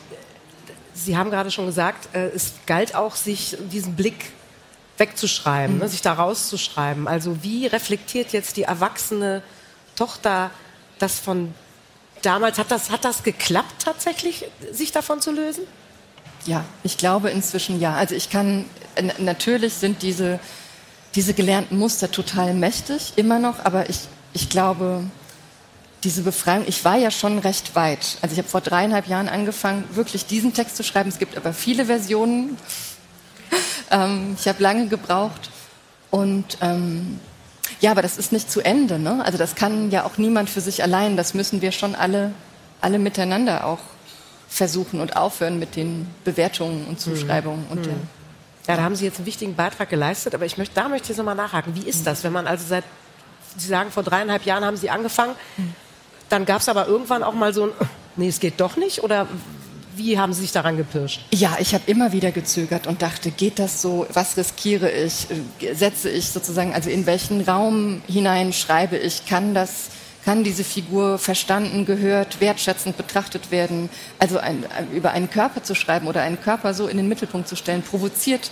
Sie 0.95 1.17
haben 1.17 1.31
gerade 1.31 1.51
schon 1.51 1.67
gesagt, 1.67 2.15
äh, 2.15 2.29
es 2.29 2.55
galt 2.67 2.95
auch, 2.95 3.17
sich 3.17 3.57
diesen 3.73 3.97
Blick 3.97 4.33
wegzuschreiben, 4.97 5.79
mhm. 5.79 5.89
sich 5.89 6.03
da 6.03 6.13
rauszuschreiben. 6.13 7.09
Also 7.09 7.43
wie 7.43 7.67
reflektiert 7.67 8.33
jetzt 8.33 8.57
die 8.57 8.63
erwachsene 8.63 9.43
Tochter 9.97 10.51
das 10.99 11.19
von 11.19 11.53
damals? 12.23 12.59
Hat 12.59 12.71
das, 12.71 12.91
hat 12.91 13.05
das 13.05 13.23
geklappt 13.23 13.83
tatsächlich, 13.85 14.47
sich 14.73 14.93
davon 14.93 15.21
zu 15.21 15.33
lösen? 15.33 15.65
Ja, 16.47 16.65
ich 16.83 16.97
glaube 16.97 17.31
inzwischen 17.31 17.81
ja. 17.81 17.95
Also 17.95 18.15
ich 18.15 18.31
kann, 18.31 18.67
natürlich 19.19 19.75
sind 19.75 20.03
diese, 20.03 20.39
diese 21.15 21.35
gelernten 21.35 21.79
Muster 21.79 22.11
total 22.11 22.55
mächtig, 22.55 23.15
immer 23.17 23.39
noch, 23.39 23.65
aber 23.65 23.89
ich, 23.89 24.01
ich 24.33 24.49
glaube, 24.49 25.05
diese 26.05 26.23
Befreiung, 26.23 26.65
ich 26.67 26.85
war 26.85 26.97
ja 26.97 27.11
schon 27.11 27.39
recht 27.39 27.75
weit. 27.75 28.19
Also 28.21 28.35
ich 28.35 28.39
habe 28.39 28.49
vor 28.49 28.61
dreieinhalb 28.61 29.09
Jahren 29.09 29.29
angefangen, 29.29 29.85
wirklich 29.95 30.27
diesen 30.27 30.53
Text 30.53 30.77
zu 30.77 30.85
schreiben. 30.85 31.09
Es 31.09 31.19
gibt 31.19 31.37
aber 31.37 31.53
viele 31.55 31.87
Versionen. 31.87 32.59
ähm, 33.91 34.37
ich 34.39 34.47
habe 34.47 34.63
lange 34.63 34.89
gebraucht. 34.89 35.51
Und 36.11 36.59
ähm, 36.61 37.19
ja, 37.81 37.91
aber 37.91 38.03
das 38.03 38.19
ist 38.19 38.33
nicht 38.33 38.51
zu 38.51 38.61
Ende. 38.61 38.99
Ne? 38.99 39.25
Also 39.25 39.39
das 39.39 39.55
kann 39.55 39.91
ja 39.91 40.05
auch 40.05 40.19
niemand 40.19 40.51
für 40.51 40.61
sich 40.61 40.83
allein. 40.83 41.17
Das 41.17 41.33
müssen 41.33 41.63
wir 41.63 41.73
schon 41.73 41.95
alle, 41.95 42.33
alle 42.81 42.99
miteinander 42.99 43.67
auch 43.67 43.81
versuchen 44.49 45.01
und 45.01 45.17
aufhören 45.17 45.59
mit 45.59 45.75
den 45.75 46.07
Bewertungen 46.25 46.85
und 46.87 46.93
hm. 46.93 46.99
Zuschreibungen. 46.99 47.65
Mhm. 47.65 47.73
Und 47.73 47.87
mhm. 47.87 48.09
ja, 48.69 48.77
da 48.77 48.83
haben 48.83 48.95
Sie 48.95 49.05
jetzt 49.05 49.17
einen 49.17 49.27
wichtigen 49.27 49.57
Beitrag 49.57 49.89
geleistet, 49.89 50.35
aber 50.35 50.45
ich 50.45 50.59
möchte, 50.59 50.75
da 50.75 50.89
möchte 50.89 51.05
ich 51.05 51.09
jetzt 51.11 51.19
nochmal 51.19 51.35
nachhaken. 51.35 51.75
Wie 51.75 51.89
ist 51.89 52.07
das, 52.07 52.23
wenn 52.23 52.33
man 52.33 52.47
also 52.47 52.65
seit, 52.67 52.85
Sie 53.57 53.67
sagen, 53.67 53.91
vor 53.91 54.03
dreieinhalb 54.03 54.45
Jahren 54.45 54.65
haben 54.65 54.77
Sie 54.77 54.91
angefangen, 54.91 55.35
mhm. 55.57 55.75
Dann 56.29 56.45
gab 56.45 56.61
es 56.61 56.69
aber 56.69 56.87
irgendwann 56.87 57.23
auch 57.23 57.35
mal 57.35 57.53
so 57.53 57.65
ein, 57.65 57.71
nee, 58.17 58.29
es 58.29 58.41
geht 58.41 58.61
doch 58.61 58.77
nicht? 58.77 59.03
Oder 59.03 59.27
wie 59.97 60.19
haben 60.19 60.33
Sie 60.33 60.43
sich 60.43 60.53
daran 60.53 60.77
gepirscht? 60.77 61.21
Ja, 61.33 61.57
ich 61.61 61.75
habe 61.75 61.85
immer 61.87 62.13
wieder 62.13 62.33
gezögert 62.33 62.87
und 62.87 63.03
dachte, 63.03 63.31
geht 63.31 63.59
das 63.59 63.81
so? 63.81 64.07
Was 64.13 64.37
riskiere 64.37 64.91
ich? 64.91 65.27
Setze 65.73 66.11
ich 66.11 66.29
sozusagen, 66.29 66.75
also 66.75 66.91
in 66.91 67.07
welchen 67.07 67.41
Raum 67.43 68.03
hinein 68.07 68.53
schreibe 68.53 68.97
ich? 68.97 69.27
Kann 69.27 69.55
das, 69.55 69.91
kann 70.25 70.43
diese 70.43 70.65
Figur 70.65 71.19
verstanden, 71.19 71.87
gehört, 71.87 72.41
wertschätzend 72.41 72.97
betrachtet 72.97 73.51
werden? 73.51 73.89
Also 74.19 74.39
ein, 74.39 74.65
über 74.93 75.13
einen 75.13 75.31
Körper 75.31 75.63
zu 75.63 75.75
schreiben 75.75 76.09
oder 76.09 76.23
einen 76.23 76.41
Körper 76.41 76.75
so 76.75 76.89
in 76.89 76.97
den 76.97 77.09
Mittelpunkt 77.09 77.49
zu 77.49 77.57
stellen, 77.57 77.83
provoziert 77.83 78.51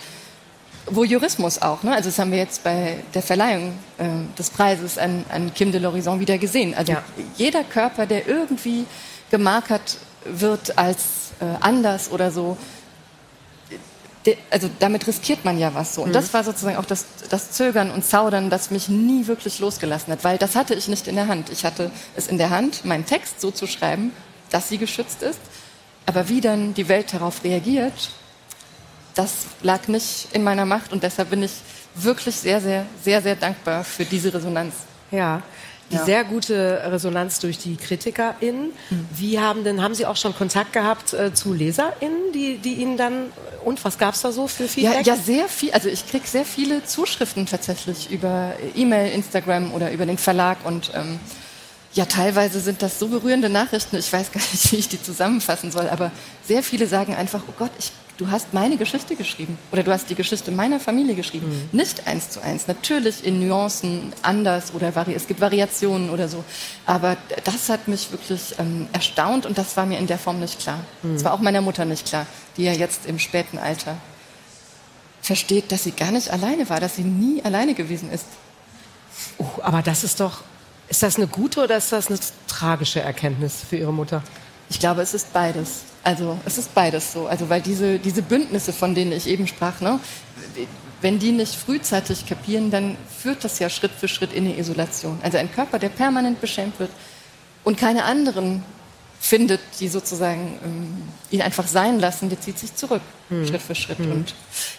Voyeurismus 0.87 1.61
auch. 1.61 1.83
Ne? 1.83 1.93
Also 1.93 2.09
das 2.09 2.19
haben 2.19 2.31
wir 2.31 2.39
jetzt 2.39 2.63
bei 2.63 2.97
der 3.13 3.21
Verleihung 3.21 3.73
äh, 3.97 4.05
des 4.37 4.49
Preises 4.49 4.97
an, 4.97 5.25
an 5.29 5.53
Kim 5.53 5.71
de 5.71 5.81
l'Horizon 5.81 6.19
wieder 6.19 6.37
gesehen. 6.37 6.73
Also 6.73 6.93
ja. 6.93 7.03
jeder 7.37 7.63
Körper, 7.63 8.05
der 8.05 8.27
irgendwie 8.27 8.85
gemarkert 9.31 9.97
wird 10.25 10.77
als 10.77 11.31
äh, 11.39 11.45
anders 11.61 12.11
oder 12.11 12.31
so. 12.31 12.57
De, 14.25 14.37
also 14.49 14.69
damit 14.79 15.07
riskiert 15.07 15.43
man 15.43 15.57
ja 15.57 15.73
was 15.73 15.95
so. 15.95 16.01
Und 16.01 16.09
mhm. 16.09 16.13
das 16.13 16.33
war 16.33 16.43
sozusagen 16.43 16.77
auch 16.77 16.85
das, 16.85 17.05
das 17.29 17.51
Zögern 17.51 17.91
und 17.91 18.05
Zaudern, 18.05 18.49
das 18.49 18.71
mich 18.71 18.89
nie 18.89 19.27
wirklich 19.27 19.59
losgelassen 19.59 20.13
hat, 20.13 20.23
weil 20.23 20.37
das 20.37 20.55
hatte 20.55 20.75
ich 20.75 20.87
nicht 20.87 21.07
in 21.07 21.15
der 21.15 21.27
Hand. 21.27 21.49
Ich 21.49 21.65
hatte 21.65 21.91
es 22.15 22.27
in 22.27 22.37
der 22.37 22.49
Hand, 22.49 22.85
meinen 22.85 23.05
Text 23.05 23.41
so 23.41 23.51
zu 23.51 23.67
schreiben, 23.67 24.11
dass 24.49 24.69
sie 24.69 24.77
geschützt 24.77 25.23
ist. 25.23 25.39
Aber 26.05 26.27
wie 26.27 26.41
dann 26.41 26.73
die 26.73 26.89
Welt 26.89 27.13
darauf 27.13 27.43
reagiert, 27.43 28.11
das 29.15 29.45
lag 29.61 29.87
nicht 29.87 30.27
in 30.33 30.43
meiner 30.43 30.65
Macht 30.65 30.91
und 30.91 31.03
deshalb 31.03 31.29
bin 31.29 31.43
ich 31.43 31.51
wirklich 31.95 32.35
sehr, 32.35 32.59
sehr, 32.61 32.85
sehr, 33.01 33.21
sehr 33.21 33.35
dankbar 33.35 33.83
für 33.83 34.05
diese 34.05 34.33
Resonanz. 34.33 34.73
Ja, 35.11 35.41
die 35.91 35.95
ja. 35.97 36.05
sehr 36.05 36.23
gute 36.23 36.81
Resonanz 36.91 37.39
durch 37.39 37.57
die 37.57 37.75
KritikerInnen. 37.75 38.71
Mhm. 38.89 39.07
Wie 39.15 39.39
haben 39.39 39.63
denn, 39.63 39.81
haben 39.81 39.93
Sie 39.93 40.05
auch 40.05 40.15
schon 40.15 40.35
Kontakt 40.35 40.73
gehabt 40.73 41.13
äh, 41.13 41.33
zu 41.33 41.53
LeserInnen, 41.53 42.31
die, 42.33 42.57
die 42.57 42.75
Ihnen 42.75 42.97
dann, 42.97 43.31
und 43.63 43.83
was 43.85 43.97
gab 43.97 44.15
es 44.15 44.21
da 44.21 44.31
so 44.31 44.47
für 44.47 44.67
Feedback? 44.67 45.05
Ja, 45.05 45.15
ja 45.15 45.21
sehr 45.21 45.47
viel, 45.47 45.71
also 45.71 45.89
ich 45.89 46.07
kriege 46.07 46.25
sehr 46.27 46.45
viele 46.45 46.83
Zuschriften 46.83 47.45
tatsächlich 47.45 48.09
über 48.09 48.53
E-Mail, 48.75 49.13
Instagram 49.13 49.73
oder 49.73 49.91
über 49.91 50.05
den 50.05 50.17
Verlag 50.17 50.57
und 50.63 50.91
ähm, 50.95 51.19
ja, 51.93 52.05
teilweise 52.05 52.59
sind 52.59 52.81
das 52.81 52.99
so 52.99 53.07
berührende 53.07 53.49
Nachrichten, 53.49 53.97
ich 53.97 54.11
weiß 54.11 54.31
gar 54.31 54.41
nicht, 54.41 54.71
wie 54.71 54.77
ich 54.77 54.89
die 54.89 55.01
zusammenfassen 55.01 55.71
soll, 55.71 55.89
aber 55.89 56.11
sehr 56.45 56.63
viele 56.63 56.87
sagen 56.87 57.15
einfach, 57.15 57.41
oh 57.47 57.53
Gott, 57.57 57.71
ich 57.77 57.91
du 58.17 58.29
hast 58.29 58.53
meine 58.53 58.77
Geschichte 58.77 59.15
geschrieben 59.15 59.57
oder 59.71 59.83
du 59.83 59.91
hast 59.91 60.09
die 60.09 60.15
Geschichte 60.15 60.51
meiner 60.51 60.79
Familie 60.79 61.15
geschrieben. 61.15 61.47
Mhm. 61.47 61.77
Nicht 61.77 62.07
eins 62.07 62.29
zu 62.29 62.41
eins, 62.41 62.67
natürlich 62.67 63.25
in 63.25 63.45
Nuancen 63.45 64.13
anders 64.21 64.73
oder 64.73 64.95
vari 64.95 65.13
es 65.13 65.27
gibt 65.27 65.41
Variationen 65.41 66.09
oder 66.09 66.27
so. 66.27 66.43
Aber 66.85 67.17
das 67.43 67.69
hat 67.69 67.87
mich 67.87 68.11
wirklich 68.11 68.55
ähm, 68.59 68.87
erstaunt 68.93 69.45
und 69.45 69.57
das 69.57 69.75
war 69.77 69.85
mir 69.85 69.97
in 69.97 70.07
der 70.07 70.19
Form 70.19 70.39
nicht 70.39 70.59
klar. 70.59 70.79
Mhm. 71.01 71.13
Das 71.13 71.23
war 71.23 71.33
auch 71.33 71.39
meiner 71.39 71.61
Mutter 71.61 71.85
nicht 71.85 72.05
klar, 72.05 72.25
die 72.57 72.63
ja 72.63 72.73
jetzt 72.73 73.05
im 73.05 73.19
späten 73.19 73.57
Alter 73.57 73.97
versteht, 75.21 75.71
dass 75.71 75.83
sie 75.83 75.91
gar 75.91 76.11
nicht 76.11 76.29
alleine 76.29 76.69
war, 76.69 76.79
dass 76.79 76.97
sie 76.97 77.03
nie 77.03 77.41
alleine 77.43 77.73
gewesen 77.73 78.11
ist. 78.11 78.25
Oh, 79.37 79.61
aber 79.61 79.81
das 79.81 80.03
ist 80.03 80.19
doch, 80.19 80.43
ist 80.87 81.03
das 81.03 81.17
eine 81.17 81.27
gute 81.27 81.63
oder 81.63 81.77
ist 81.77 81.91
das 81.91 82.07
eine 82.07 82.19
tragische 82.47 83.01
Erkenntnis 83.01 83.61
für 83.67 83.77
Ihre 83.77 83.93
Mutter? 83.93 84.23
Ich 84.69 84.79
glaube, 84.79 85.01
es 85.01 85.13
ist 85.13 85.33
beides. 85.33 85.83
Also 86.03 86.37
es 86.45 86.57
ist 86.57 86.73
beides 86.73 87.13
so. 87.13 87.27
Also 87.27 87.49
weil 87.49 87.61
diese, 87.61 87.99
diese 87.99 88.21
Bündnisse, 88.21 88.73
von 88.73 88.95
denen 88.95 89.11
ich 89.11 89.27
eben 89.27 89.47
sprach, 89.47 89.79
ne, 89.81 89.99
wenn 91.01 91.19
die 91.19 91.31
nicht 91.31 91.55
frühzeitig 91.55 92.25
kapieren, 92.25 92.71
dann 92.71 92.97
führt 93.19 93.43
das 93.43 93.59
ja 93.59 93.69
Schritt 93.69 93.91
für 93.91 94.07
Schritt 94.07 94.33
in 94.33 94.45
die 94.45 94.57
Isolation. 94.57 95.19
Also 95.21 95.37
ein 95.37 95.51
Körper, 95.51 95.79
der 95.79 95.89
permanent 95.89 96.41
beschämt 96.41 96.79
wird 96.79 96.91
und 97.63 97.77
keine 97.77 98.03
anderen 98.05 98.63
findet, 99.19 99.61
die 99.79 99.87
sozusagen 99.87 100.59
ähm, 100.65 101.03
ihn 101.31 101.41
einfach 101.41 101.67
sein 101.67 101.99
lassen, 101.99 102.27
der 102.27 102.41
zieht 102.41 102.59
sich 102.59 102.75
zurück, 102.75 103.01
hm. 103.29 103.47
Schritt 103.47 103.61
für 103.61 103.75
Schritt. 103.75 103.99
Hm. 103.99 104.11
Und 104.11 104.35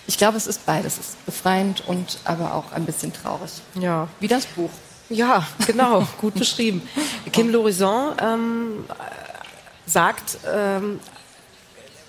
ich 0.06 0.18
glaube, 0.18 0.36
es 0.36 0.46
ist 0.46 0.66
beides. 0.66 0.98
Es 0.98 1.08
ist 1.10 1.26
befreiend 1.26 1.82
und 1.86 2.18
aber 2.24 2.54
auch 2.54 2.72
ein 2.72 2.84
bisschen 2.84 3.12
traurig. 3.12 3.50
Ja. 3.74 4.08
Wie 4.20 4.28
das 4.28 4.44
Buch. 4.44 4.70
Ja, 5.10 5.46
genau, 5.66 6.06
gut 6.20 6.34
beschrieben. 6.34 6.82
Kim 7.32 7.50
Lorison 7.50 8.14
ähm, 8.20 8.84
sagt, 9.86 10.38
ähm, 10.52 11.00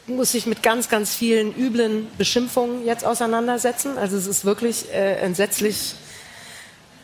muss 0.08 0.32
sich 0.32 0.46
mit 0.46 0.62
ganz, 0.64 0.88
ganz 0.88 1.14
vielen 1.14 1.56
üblen 1.56 2.08
Beschimpfungen 2.18 2.86
jetzt 2.86 3.06
auseinandersetzen. 3.06 3.98
Also 3.98 4.18
es 4.18 4.28
ist 4.28 4.46
wirklich 4.46 4.92
äh, 4.94 5.16
entsetzlich, 5.16 5.96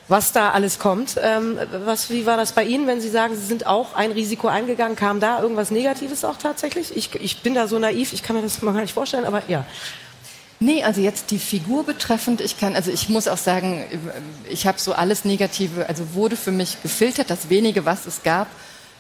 was 0.08 0.34
da 0.34 0.52
alles 0.52 0.78
kommt. 0.78 1.16
Ähm, 1.22 1.58
was, 1.86 2.10
wie 2.10 2.26
war 2.26 2.38
das 2.38 2.54
bei 2.54 2.64
Ihnen, 2.64 2.86
wenn 2.88 3.02
Sie 3.02 3.10
sagen, 3.10 3.36
Sie 3.36 3.46
sind 3.46 3.66
auch 3.66 3.96
ein 3.96 4.12
Risiko 4.12 4.48
eingegangen? 4.48 4.96
Kam 4.96 5.20
da 5.20 5.42
irgendwas 5.42 5.72
Negatives 5.72 6.24
auch 6.24 6.38
tatsächlich? 6.38 6.96
Ich, 6.96 7.16
ich 7.16 7.42
bin 7.42 7.54
da 7.54 7.68
so 7.68 7.80
naiv, 7.80 8.14
ich 8.14 8.22
kann 8.22 8.36
mir 8.36 8.42
das 8.42 8.62
mal 8.62 8.74
gar 8.74 8.82
nicht 8.82 8.94
vorstellen, 8.94 9.26
aber 9.26 9.42
ja. 9.48 9.66
Nee, 10.64 10.84
also 10.84 11.02
jetzt 11.02 11.32
die 11.32 11.40
Figur 11.40 11.84
betreffend, 11.84 12.40
ich 12.40 12.60
kann, 12.60 12.76
also 12.76 12.92
ich 12.92 13.10
muss 13.10 13.28
auch 13.28 13.40
sagen, 13.40 13.84
ich 14.48 14.68
habe 14.68 14.78
so 14.80 14.94
alles 14.94 15.26
Negative, 15.26 15.90
also 15.90 16.14
wurde 16.14 16.36
für 16.36 16.52
mich 16.52 16.80
gefiltert, 16.84 17.32
das 17.32 17.50
wenige, 17.50 17.84
was 17.84 18.06
es 18.06 18.22
gab, 18.22 18.46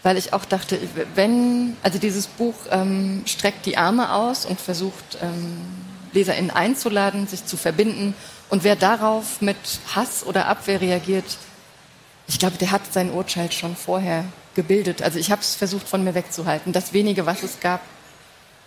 weil 0.01 0.17
ich 0.17 0.33
auch 0.33 0.43
dachte, 0.43 0.79
wenn, 1.13 1.77
also 1.83 1.99
dieses 1.99 2.25
Buch 2.25 2.55
ähm, 2.71 3.21
streckt 3.27 3.67
die 3.67 3.77
Arme 3.77 4.11
aus 4.11 4.47
und 4.47 4.59
versucht, 4.59 5.19
ähm, 5.21 5.61
LeserInnen 6.13 6.49
einzuladen, 6.49 7.27
sich 7.27 7.45
zu 7.45 7.57
verbinden. 7.57 8.15
Und 8.49 8.63
wer 8.63 8.75
darauf 8.75 9.39
mit 9.39 9.55
Hass 9.93 10.25
oder 10.25 10.47
Abwehr 10.47 10.81
reagiert, 10.81 11.37
ich 12.27 12.39
glaube, 12.39 12.57
der 12.57 12.71
hat 12.71 12.91
sein 12.91 13.11
Urteil 13.11 13.51
schon 13.51 13.75
vorher 13.75 14.25
gebildet. 14.55 15.03
Also 15.03 15.19
ich 15.19 15.29
habe 15.29 15.41
es 15.41 15.53
versucht, 15.53 15.87
von 15.87 16.03
mir 16.03 16.15
wegzuhalten. 16.15 16.73
Das 16.73 16.91
wenige, 16.91 17.27
was 17.27 17.43
es 17.43 17.59
gab. 17.59 17.81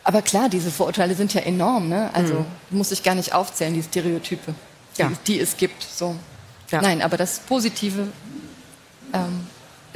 Aber 0.04 0.20
klar, 0.20 0.50
diese 0.50 0.70
Vorurteile 0.70 1.14
sind 1.14 1.32
ja 1.32 1.40
enorm. 1.40 1.88
Ne? 1.88 2.10
Also 2.12 2.34
mhm. 2.34 2.78
muss 2.78 2.92
ich 2.92 3.02
gar 3.02 3.14
nicht 3.14 3.32
aufzählen, 3.32 3.72
die 3.72 3.82
Stereotype, 3.82 4.54
ja. 4.96 5.08
die, 5.08 5.14
die, 5.26 5.40
es 5.40 5.56
gibt. 5.56 5.82
So. 5.82 6.14
Ja. 6.70 6.82
Nein, 6.82 7.02
aber 7.02 7.16
das 7.16 7.40
Positive 7.40 8.08
ähm, 9.14 9.46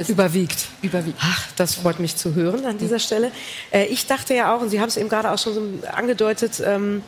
überwiegt. 0.07 0.67
Überwiegt. 0.81 1.17
Ach, 1.21 1.47
das 1.55 1.75
freut 1.75 1.99
mich 1.99 2.15
zu 2.15 2.33
hören 2.33 2.65
an 2.65 2.77
dieser 2.77 2.99
Stelle. 2.99 3.31
Äh, 3.71 3.85
ich 3.85 4.07
dachte 4.07 4.33
ja 4.33 4.55
auch, 4.55 4.61
und 4.61 4.69
Sie 4.69 4.79
haben 4.79 4.89
es 4.89 4.97
eben 4.97 5.09
gerade 5.09 5.31
auch 5.31 5.37
schon 5.37 5.53
so 5.53 5.87
angedeutet, 5.87 6.61
ähm, 6.65 7.03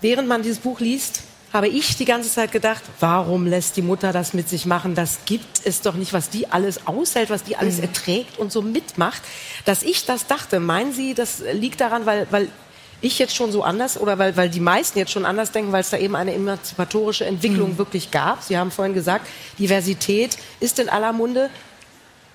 während 0.00 0.28
man 0.28 0.42
dieses 0.42 0.58
Buch 0.58 0.80
liest, 0.80 1.22
habe 1.52 1.68
ich 1.68 1.96
die 1.96 2.04
ganze 2.04 2.30
Zeit 2.30 2.52
gedacht, 2.52 2.82
warum 3.00 3.46
lässt 3.46 3.76
die 3.76 3.82
Mutter 3.82 4.12
das 4.12 4.34
mit 4.34 4.48
sich 4.48 4.66
machen? 4.66 4.94
Das 4.94 5.20
gibt 5.24 5.62
es 5.64 5.80
doch 5.80 5.94
nicht, 5.94 6.12
was 6.12 6.30
die 6.30 6.48
alles 6.48 6.86
aushält, 6.86 7.30
was 7.30 7.42
die 7.42 7.56
alles 7.56 7.78
mhm. 7.78 7.84
erträgt 7.84 8.38
und 8.38 8.52
so 8.52 8.62
mitmacht. 8.62 9.22
Dass 9.64 9.82
ich 9.82 10.04
das 10.04 10.26
dachte, 10.26 10.60
meinen 10.60 10.92
Sie, 10.92 11.14
das 11.14 11.42
liegt 11.52 11.80
daran, 11.80 12.04
weil, 12.04 12.26
weil 12.30 12.48
ich 13.00 13.18
jetzt 13.18 13.34
schon 13.34 13.52
so 13.52 13.62
anders 13.62 13.98
oder 13.98 14.18
weil, 14.18 14.36
weil 14.36 14.50
die 14.50 14.60
meisten 14.60 14.98
jetzt 14.98 15.12
schon 15.12 15.24
anders 15.24 15.52
denken, 15.52 15.72
weil 15.72 15.80
es 15.80 15.90
da 15.90 15.96
eben 15.96 16.16
eine 16.16 16.34
emanzipatorische 16.34 17.24
Entwicklung 17.24 17.72
mhm. 17.72 17.78
wirklich 17.78 18.10
gab. 18.10 18.42
Sie 18.42 18.58
haben 18.58 18.70
vorhin 18.70 18.94
gesagt, 18.94 19.26
Diversität 19.58 20.36
ist 20.60 20.78
in 20.78 20.88
aller 20.88 21.12
Munde 21.12 21.48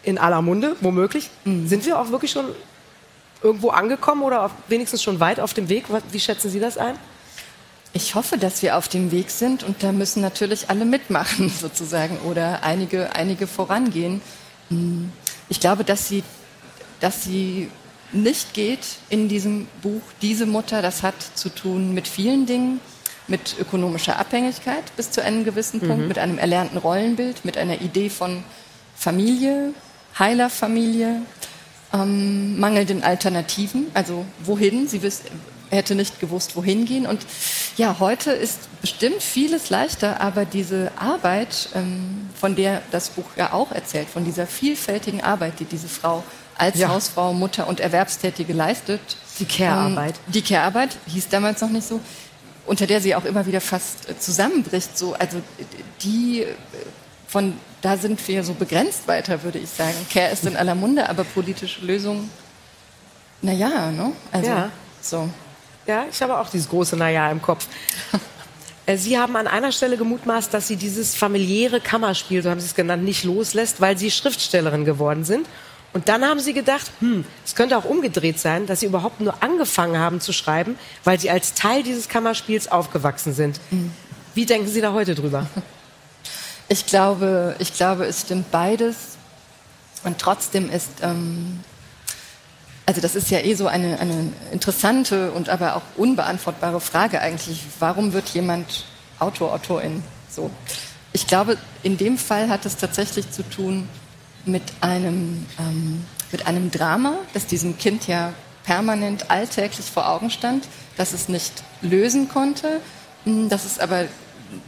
in 0.04 0.18
aller 0.18 0.42
Munde, 0.42 0.76
womöglich. 0.82 1.30
Mhm. 1.46 1.68
Sind 1.68 1.86
wir 1.86 2.00
auch 2.00 2.12
wirklich 2.12 2.32
schon 2.32 2.46
irgendwo 3.42 3.70
angekommen 3.70 4.22
oder 4.22 4.52
wenigstens 4.68 5.02
schon 5.02 5.20
weit 5.20 5.40
auf 5.40 5.54
dem 5.54 5.70
Weg? 5.70 5.86
Wie 6.12 6.20
schätzen 6.20 6.50
Sie 6.50 6.60
das 6.60 6.78
ein? 6.78 6.96
Ich 7.96 8.16
hoffe, 8.16 8.38
dass 8.40 8.64
wir 8.64 8.78
auf 8.78 8.88
dem 8.88 9.12
Weg 9.12 9.30
sind 9.30 9.64
und 9.64 9.84
da 9.84 9.92
müssen 9.92 10.22
natürlich 10.22 10.70
alle 10.70 10.84
mitmachen 10.84 11.50
sozusagen 11.62 12.18
oder 12.20 12.64
einige, 12.64 13.16
einige 13.16 13.48
vorangehen. 13.48 14.22
Hm. 14.70 15.12
Ich 15.48 15.60
glaube, 15.60 15.84
dass 15.84 16.08
sie, 16.08 16.24
dass 17.00 17.24
sie 17.24 17.70
nicht 18.12 18.54
geht 18.54 18.98
in 19.10 19.28
diesem 19.28 19.68
Buch, 19.82 20.02
diese 20.22 20.46
Mutter, 20.46 20.82
das 20.82 21.04
hat 21.04 21.16
zu 21.36 21.50
tun 21.50 21.94
mit 21.94 22.08
vielen 22.08 22.46
Dingen, 22.46 22.80
mit 23.28 23.56
ökonomischer 23.60 24.20
Abhängigkeit 24.20 24.84
bis 24.96 25.12
zu 25.12 25.24
einem 25.24 25.46
gewissen 25.46 25.80
Punkt, 25.80 26.04
mhm. 26.04 26.08
mit 26.08 26.20
einem 26.20 26.38
erlernten 26.38 26.78
Rollenbild, 26.78 27.46
mit 27.46 27.58
einer 27.58 27.82
Idee 27.82 28.10
von 28.10 28.44
Familie, 28.96 29.74
heiler 30.20 30.50
Familie, 30.50 31.22
ähm, 31.94 32.60
mangelnden 32.60 33.04
Alternativen, 33.04 33.88
also 33.94 34.26
wohin, 34.44 34.88
sie 34.88 35.02
wiss, 35.02 35.22
hätte 35.74 35.96
nicht 35.96 36.20
gewusst, 36.20 36.56
wohin 36.56 36.86
gehen. 36.86 37.06
Und 37.06 37.26
ja, 37.78 37.98
heute 38.00 38.32
ist 38.32 38.60
bestimmt 38.82 39.22
vieles 39.22 39.70
leichter, 39.70 40.22
aber 40.22 40.46
diese 40.46 40.92
Arbeit, 40.98 41.70
ähm, 41.76 42.30
von 42.40 42.56
der 42.56 42.82
das 42.92 43.10
Buch 43.10 43.26
ja 43.36 43.54
auch 43.54 43.72
erzählt, 43.72 44.10
von 44.10 44.26
dieser 44.26 44.48
vielfältigen 44.48 45.22
Arbeit, 45.22 45.60
die 45.60 45.66
diese 45.66 45.88
Frau 45.88 46.24
als 46.58 46.78
ja. 46.78 46.90
Hausfrau, 46.90 47.34
Mutter 47.34 47.68
und 47.68 47.80
Erwerbstätige 47.80 48.54
leistet. 48.54 49.02
Die 49.40 49.46
Care-Arbeit. 49.46 50.16
Ähm, 50.16 50.32
die 50.34 50.42
Care-Arbeit 50.42 50.98
hieß 51.08 51.30
damals 51.30 51.62
noch 51.62 51.70
nicht 51.70 51.88
so, 51.88 52.00
unter 52.66 52.86
der 52.86 53.02
sie 53.02 53.16
auch 53.16 53.26
immer 53.26 53.46
wieder 53.46 53.62
fast 53.62 54.10
äh, 54.10 54.18
zusammenbricht. 54.18 54.98
So, 54.98 55.14
also 55.14 55.42
die 56.02 56.44
äh, 56.44 56.56
von 57.28 57.54
da 57.82 57.98
sind 57.98 58.26
wir 58.28 58.44
so 58.44 58.54
begrenzt 58.54 59.08
weiter, 59.08 59.44
würde 59.44 59.58
ich 59.58 59.70
sagen. 59.70 59.96
Care 60.12 60.32
ist 60.32 60.46
in 60.46 60.56
aller 60.56 60.76
Munde, 60.76 61.10
aber 61.10 61.24
politische 61.24 61.84
Lösungen, 61.84 62.30
naja, 63.42 63.92
ne? 63.92 64.14
Also, 64.32 64.50
ja. 64.50 64.70
so. 65.02 65.30
Ja, 65.86 66.06
ich 66.10 66.22
habe 66.22 66.38
auch 66.38 66.50
dieses 66.50 66.70
große 66.70 66.96
Naja 66.96 67.30
im 67.32 67.42
Kopf. 67.42 67.68
Äh, 68.86 68.98
sie 68.98 69.18
haben 69.18 69.38
an 69.38 69.48
einer 69.48 69.72
Stelle 69.72 69.96
gemutmaßt, 69.96 70.54
dass 70.54 70.68
Sie 70.68 70.76
dieses 70.76 71.16
familiäre 71.16 71.80
Kammerspiel, 71.80 72.44
so 72.44 72.50
haben 72.50 72.60
Sie 72.60 72.66
es 72.66 72.76
genannt, 72.76 73.02
nicht 73.06 73.24
loslässt, 73.24 73.80
weil 73.80 73.98
Sie 73.98 74.12
Schriftstellerin 74.12 74.84
geworden 74.84 75.24
sind. 75.24 75.48
Und 75.94 76.10
dann 76.10 76.26
haben 76.26 76.40
Sie 76.40 76.54
gedacht, 76.54 76.92
hm, 77.00 77.24
es 77.46 77.56
könnte 77.56 77.78
auch 77.78 77.86
umgedreht 77.86 78.40
sein, 78.40 78.66
dass 78.66 78.82
Sie 78.82 78.88
überhaupt 78.88 79.22
nur 79.22 79.42
angefangen 79.42 79.98
haben 79.98 80.20
zu 80.20 80.34
schreiben, 80.34 80.78
weil 81.04 81.18
Sie 81.18 81.30
als 81.30 81.54
Teil 81.54 81.84
dieses 81.84 82.10
Kammerspiels 82.10 82.70
aufgewachsen 82.70 83.34
sind. 83.34 83.60
Mhm. 83.72 83.92
Wie 84.34 84.46
denken 84.46 84.68
Sie 84.68 84.82
da 84.82 84.94
heute 84.94 85.16
drüber? 85.16 85.48
Ich 86.70 86.86
glaube, 86.86 87.56
ich 87.60 87.74
glaube, 87.74 88.06
es 88.06 88.22
stimmt 88.22 88.50
beides. 88.50 88.96
Und 90.06 90.18
trotzdem 90.18 90.72
ist, 90.72 90.90
ähm, 91.02 91.60
also 92.86 93.02
das 93.02 93.16
ist 93.16 93.30
ja 93.32 93.40
eh 93.40 93.54
so 93.54 93.68
eine, 93.68 94.00
eine 94.00 94.32
interessante 94.52 95.32
und 95.32 95.50
aber 95.50 95.76
auch 95.76 95.84
unbeantwortbare 95.96 96.82
Frage 96.82 97.22
eigentlich. 97.22 97.62
Warum 97.80 98.14
wird 98.14 98.30
jemand 98.30 98.86
Autor, 99.20 99.54
Autorin? 99.54 100.04
So. 100.30 100.50
Ich 101.14 101.28
glaube, 101.28 101.58
in 101.84 101.98
dem 101.98 102.18
Fall 102.18 102.50
hat 102.50 102.66
es 102.66 102.78
tatsächlich 102.78 103.32
zu 103.32 103.44
tun 103.44 103.88
mit 104.46 104.64
einem, 104.82 105.46
ähm, 105.60 106.06
mit 106.32 106.48
einem 106.48 106.72
Drama, 106.72 107.14
das 107.34 107.46
diesem 107.46 107.78
Kind 107.78 108.08
ja 108.08 108.34
permanent 108.66 109.30
alltäglich 109.30 109.86
vor 109.86 110.10
Augen 110.10 110.30
stand, 110.30 110.68
dass 110.98 111.14
es 111.14 111.30
nicht 111.30 111.64
lösen 111.82 112.30
konnte, 112.30 112.80
dass 113.26 113.66
es 113.66 113.80
aber 113.80 114.06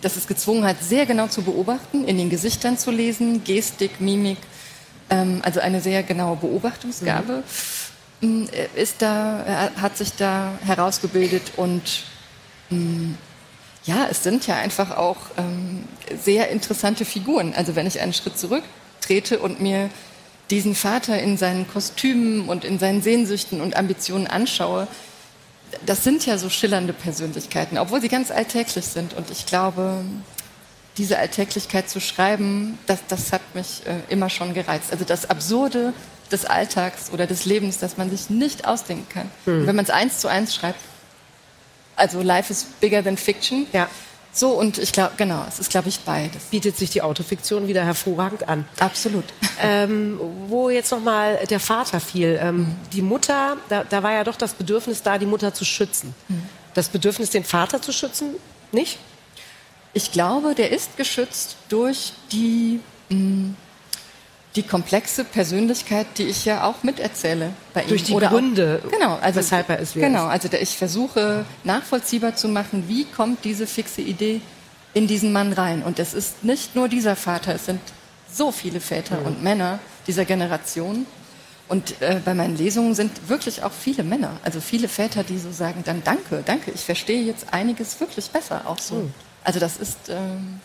dass 0.01 0.15
es 0.15 0.27
gezwungen 0.27 0.63
hat, 0.63 0.77
sehr 0.81 1.05
genau 1.05 1.27
zu 1.27 1.43
beobachten, 1.43 2.05
in 2.05 2.17
den 2.17 2.29
Gesichtern 2.29 2.77
zu 2.77 2.89
lesen, 2.89 3.43
Gestik, 3.43 4.01
Mimik, 4.01 4.39
ähm, 5.09 5.41
also 5.43 5.59
eine 5.59 5.81
sehr 5.81 6.03
genaue 6.03 6.37
Beobachtungsgabe, 6.37 7.33
mhm. 7.33 7.43
Ist 8.75 9.01
da, 9.01 9.71
hat 9.79 9.97
sich 9.97 10.13
da 10.15 10.51
herausgebildet 10.65 11.53
und 11.57 12.03
mh, 12.69 12.79
mm, 12.79 13.17
ja, 13.85 14.07
es 14.09 14.23
sind 14.23 14.47
ja 14.47 14.55
einfach 14.55 14.97
auch 14.97 15.17
ähm, 15.37 15.87
sehr 16.19 16.49
interessante 16.49 17.05
Figuren. 17.05 17.53
Also 17.55 17.75
wenn 17.75 17.85
ich 17.85 17.99
einen 17.99 18.13
Schritt 18.13 18.37
zurücktrete 18.37 19.37
und 19.39 19.61
mir 19.61 19.89
diesen 20.49 20.75
Vater 20.75 21.21
in 21.21 21.37
seinen 21.37 21.67
Kostümen 21.67 22.49
und 22.49 22.65
in 22.65 22.79
seinen 22.79 23.01
Sehnsüchten 23.01 23.61
und 23.61 23.75
Ambitionen 23.75 24.27
anschaue, 24.27 24.87
das 25.85 26.03
sind 26.03 26.25
ja 26.25 26.37
so 26.37 26.49
schillernde 26.49 26.93
Persönlichkeiten, 26.93 27.77
obwohl 27.77 28.01
sie 28.01 28.09
ganz 28.09 28.31
alltäglich 28.31 28.85
sind. 28.85 29.13
Und 29.13 29.29
ich 29.29 29.45
glaube, 29.45 30.03
diese 30.97 31.19
Alltäglichkeit 31.19 31.89
zu 31.89 31.99
schreiben, 31.99 32.77
das, 32.87 32.99
das 33.07 33.31
hat 33.33 33.41
mich 33.53 33.81
äh, 33.85 34.11
immer 34.11 34.29
schon 34.29 34.53
gereizt. 34.53 34.91
Also 34.91 35.05
das 35.05 35.29
Absurde 35.29 35.93
des 36.31 36.45
Alltags 36.45 37.11
oder 37.11 37.27
des 37.27 37.45
Lebens, 37.45 37.77
das 37.77 37.97
man 37.97 38.09
sich 38.09 38.29
nicht 38.29 38.67
ausdenken 38.67 39.07
kann. 39.09 39.31
Hm. 39.45 39.67
Wenn 39.67 39.75
man 39.75 39.85
es 39.85 39.91
eins 39.91 40.19
zu 40.19 40.27
eins 40.27 40.55
schreibt, 40.55 40.79
also 41.95 42.21
Life 42.21 42.51
is 42.51 42.65
bigger 42.79 43.03
than 43.03 43.17
fiction, 43.17 43.67
ja. 43.73 43.87
So, 44.33 44.49
und 44.49 44.79
ich 44.79 44.91
glaube, 44.91 45.13
genau, 45.15 45.45
es 45.47 45.59
ist, 45.59 45.69
glaube 45.69 45.87
ich, 45.87 46.01
beides. 46.01 46.43
Bietet 46.51 46.75
sich 46.75 46.89
die 46.89 47.01
Autofiktion 47.01 47.69
wieder 47.69 47.85
hervorragend 47.85 48.49
an. 48.49 48.65
Absolut. 48.79 49.25
Ähm, 49.57 50.19
wo 50.49 50.69
jetzt 50.69 50.91
nochmal 50.91 51.39
der 51.49 51.61
Vater 51.61 52.01
fiel. 52.01 52.37
Ähm, 52.41 52.57
mhm. 52.57 52.75
Die 52.91 53.01
Mutter, 53.01 53.55
da, 53.69 53.85
da, 53.85 54.03
war 54.03 54.11
ja 54.11 54.25
doch 54.25 54.35
das 54.35 54.53
Bedürfnis 54.53 55.01
da, 55.01 55.17
die 55.17 55.25
Mutter 55.25 55.53
zu 55.53 55.63
schützen. 55.63 56.13
Mhm. 56.27 56.43
Das 56.73 56.89
Bedürfnis, 56.89 57.29
den 57.29 57.45
Vater 57.45 57.81
zu 57.81 57.93
schützen, 57.93 58.35
nicht? 58.73 58.99
Ich 59.93 60.11
glaube, 60.11 60.55
der 60.55 60.73
ist 60.73 60.97
geschützt 60.97 61.55
durch 61.69 62.11
die 62.33 62.81
mh, 63.07 63.17
mm, 63.17 63.55
die 64.55 64.63
komplexe 64.63 65.23
Persönlichkeit, 65.25 66.07
die 66.17 66.23
ich 66.23 66.45
ja 66.45 66.63
auch 66.63 66.83
miterzähle 66.83 67.51
bei 67.73 67.83
ihm. 67.83 67.89
Durch 67.89 68.03
die 68.03 68.13
Oder 68.13 68.29
Gründe, 68.29 68.81
auch, 68.85 68.91
genau, 68.91 69.17
also, 69.21 69.39
weshalb 69.39 69.69
er 69.69 69.79
es 69.79 69.93
Genau, 69.93 70.25
also 70.25 70.49
ich 70.51 70.77
versuche 70.77 71.45
nachvollziehbar 71.63 72.35
zu 72.35 72.47
machen, 72.47 72.85
wie 72.87 73.05
kommt 73.05 73.43
diese 73.43 73.67
fixe 73.67 74.01
Idee 74.01 74.41
in 74.93 75.07
diesen 75.07 75.33
Mann 75.33 75.51
rein. 75.53 75.83
Und 75.83 75.99
es 75.99 76.13
ist 76.13 76.43
nicht 76.43 76.75
nur 76.75 76.87
dieser 76.87 77.15
Vater, 77.15 77.55
es 77.55 77.65
sind 77.65 77.81
so 78.31 78.51
viele 78.51 78.79
Väter 78.79 79.19
mhm. 79.19 79.25
und 79.25 79.43
Männer 79.43 79.79
dieser 80.07 80.25
Generation. 80.25 81.05
Und 81.67 81.99
äh, 82.01 82.21
bei 82.23 82.33
meinen 82.33 82.57
Lesungen 82.57 82.93
sind 82.95 83.27
wirklich 83.27 83.63
auch 83.63 83.71
viele 83.71 84.03
Männer, 84.03 84.37
also 84.43 84.61
viele 84.61 84.87
Väter, 84.87 85.23
die 85.23 85.39
so 85.39 85.51
sagen, 85.51 85.81
dann 85.83 86.03
danke, 86.03 86.43
danke, 86.45 86.71
ich 86.71 86.81
verstehe 86.81 87.23
jetzt 87.23 87.53
einiges 87.53 87.99
wirklich 87.99 88.29
besser, 88.29 88.61
auch 88.65 88.77
so. 88.77 88.95
Mhm. 88.95 89.13
Also 89.43 89.59
das 89.59 89.77
ist 89.77 89.97
ähm, 90.09 90.59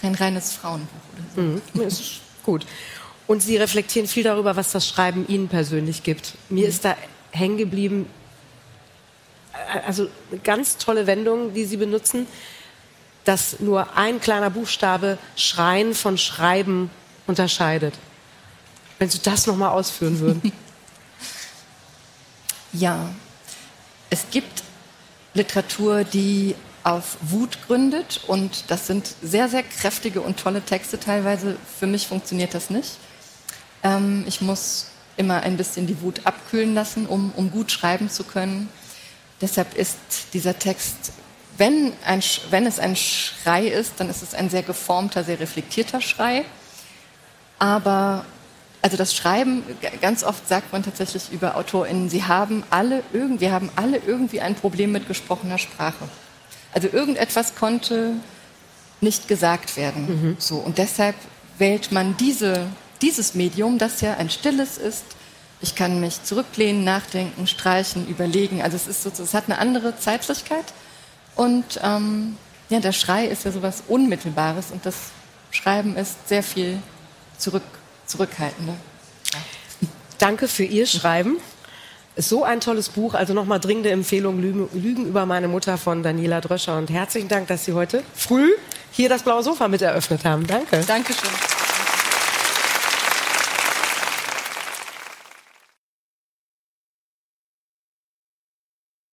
kein 0.00 0.14
reines 0.14 0.52
Frauenbuch 0.52 0.88
oder 1.12 1.24
so. 1.34 1.40
Mhm. 1.42 1.90
Gut. 2.48 2.64
Und 3.26 3.42
Sie 3.42 3.58
reflektieren 3.58 4.08
viel 4.08 4.22
darüber, 4.22 4.56
was 4.56 4.72
das 4.72 4.88
Schreiben 4.88 5.28
Ihnen 5.28 5.48
persönlich 5.48 6.02
gibt. 6.02 6.32
Mir 6.48 6.64
mhm. 6.64 6.70
ist 6.70 6.82
da 6.82 6.96
hängen 7.30 7.58
geblieben, 7.58 8.06
äh, 9.52 9.80
also 9.80 10.08
eine 10.30 10.40
ganz 10.40 10.78
tolle 10.78 11.06
Wendung, 11.06 11.52
die 11.52 11.66
Sie 11.66 11.76
benutzen, 11.76 12.26
dass 13.26 13.60
nur 13.60 13.98
ein 13.98 14.18
kleiner 14.18 14.48
Buchstabe 14.48 15.18
Schreien 15.36 15.92
von 15.92 16.16
Schreiben 16.16 16.88
unterscheidet. 17.26 17.92
Wenn 18.98 19.10
Sie 19.10 19.20
das 19.22 19.46
nochmal 19.46 19.68
ausführen 19.68 20.18
würden. 20.18 20.50
ja, 22.72 23.10
es 24.08 24.24
gibt 24.30 24.62
Literatur, 25.34 26.04
die 26.04 26.54
auf 26.88 27.18
Wut 27.20 27.58
gründet. 27.66 28.22
Und 28.26 28.70
das 28.70 28.86
sind 28.86 29.14
sehr, 29.22 29.48
sehr 29.48 29.62
kräftige 29.62 30.20
und 30.22 30.38
tolle 30.38 30.62
Texte 30.62 30.98
teilweise. 30.98 31.56
Für 31.78 31.86
mich 31.86 32.06
funktioniert 32.06 32.54
das 32.54 32.70
nicht. 32.70 32.96
Ähm, 33.82 34.24
ich 34.26 34.40
muss 34.40 34.86
immer 35.16 35.42
ein 35.42 35.56
bisschen 35.56 35.86
die 35.86 36.00
Wut 36.00 36.22
abkühlen 36.24 36.74
lassen, 36.74 37.06
um, 37.06 37.32
um 37.36 37.50
gut 37.50 37.70
schreiben 37.70 38.08
zu 38.08 38.24
können. 38.24 38.68
Deshalb 39.40 39.76
ist 39.76 39.98
dieser 40.32 40.58
Text, 40.58 41.12
wenn, 41.58 41.92
ein, 42.04 42.22
wenn 42.50 42.66
es 42.66 42.78
ein 42.78 42.96
Schrei 42.96 43.66
ist, 43.66 43.94
dann 43.98 44.08
ist 44.08 44.22
es 44.22 44.34
ein 44.34 44.48
sehr 44.48 44.62
geformter, 44.62 45.24
sehr 45.24 45.40
reflektierter 45.40 46.00
Schrei. 46.00 46.44
Aber 47.58 48.24
also 48.80 48.96
das 48.96 49.14
Schreiben, 49.14 49.64
ganz 50.00 50.22
oft 50.22 50.48
sagt 50.48 50.72
man 50.72 50.84
tatsächlich 50.84 51.32
über 51.32 51.56
AutorInnen, 51.56 52.08
sie 52.08 52.24
haben 52.24 52.62
alle 52.70 53.02
irgendwie, 53.12 53.50
haben 53.50 53.70
alle 53.74 53.98
irgendwie 53.98 54.40
ein 54.40 54.54
Problem 54.54 54.92
mit 54.92 55.08
gesprochener 55.08 55.58
Sprache. 55.58 56.08
Also 56.72 56.88
irgendetwas 56.88 57.54
konnte 57.54 58.14
nicht 59.00 59.28
gesagt 59.28 59.76
werden. 59.76 60.06
Mhm. 60.06 60.36
So, 60.38 60.56
und 60.56 60.78
deshalb 60.78 61.14
wählt 61.58 61.92
man 61.92 62.16
diese, 62.16 62.66
dieses 63.02 63.34
Medium, 63.34 63.78
das 63.78 64.00
ja 64.00 64.16
ein 64.16 64.30
stilles 64.30 64.78
ist. 64.78 65.04
Ich 65.60 65.74
kann 65.74 66.00
mich 66.00 66.22
zurücklehnen, 66.22 66.84
nachdenken, 66.84 67.46
streichen, 67.46 68.06
überlegen. 68.08 68.62
Also 68.62 68.76
es 68.76 68.86
ist 68.86 69.02
so, 69.02 69.22
es 69.22 69.34
hat 69.34 69.44
eine 69.46 69.58
andere 69.58 69.98
Zeitlichkeit. 69.98 70.64
Und 71.34 71.80
ähm, 71.82 72.36
ja, 72.68 72.80
der 72.80 72.92
Schrei 72.92 73.26
ist 73.26 73.44
ja 73.44 73.52
sowas 73.52 73.82
Unmittelbares 73.88 74.70
und 74.70 74.84
das 74.84 74.94
Schreiben 75.50 75.96
ist 75.96 76.28
sehr 76.28 76.42
viel 76.42 76.78
zurück, 77.38 77.62
zurückhaltender. 78.06 78.74
Danke 80.18 80.48
für 80.48 80.64
Ihr 80.64 80.86
Schreiben. 80.86 81.36
So 82.20 82.42
ein 82.42 82.58
tolles 82.58 82.88
Buch, 82.88 83.14
also 83.14 83.32
nochmal 83.32 83.60
dringende 83.60 83.90
Empfehlung, 83.90 84.40
Lügen 84.40 85.06
über 85.06 85.24
meine 85.24 85.46
Mutter 85.46 85.78
von 85.78 86.02
Daniela 86.02 86.40
Dröscher. 86.40 86.76
Und 86.76 86.90
herzlichen 86.90 87.28
Dank, 87.28 87.46
dass 87.46 87.64
Sie 87.64 87.74
heute 87.74 88.02
früh 88.12 88.50
hier 88.90 89.08
das 89.08 89.22
blaue 89.22 89.44
Sofa 89.44 89.68
mit 89.68 89.82
eröffnet 89.82 90.24
haben. 90.24 90.44
Danke. 90.44 90.80
Dankeschön. 90.84 91.30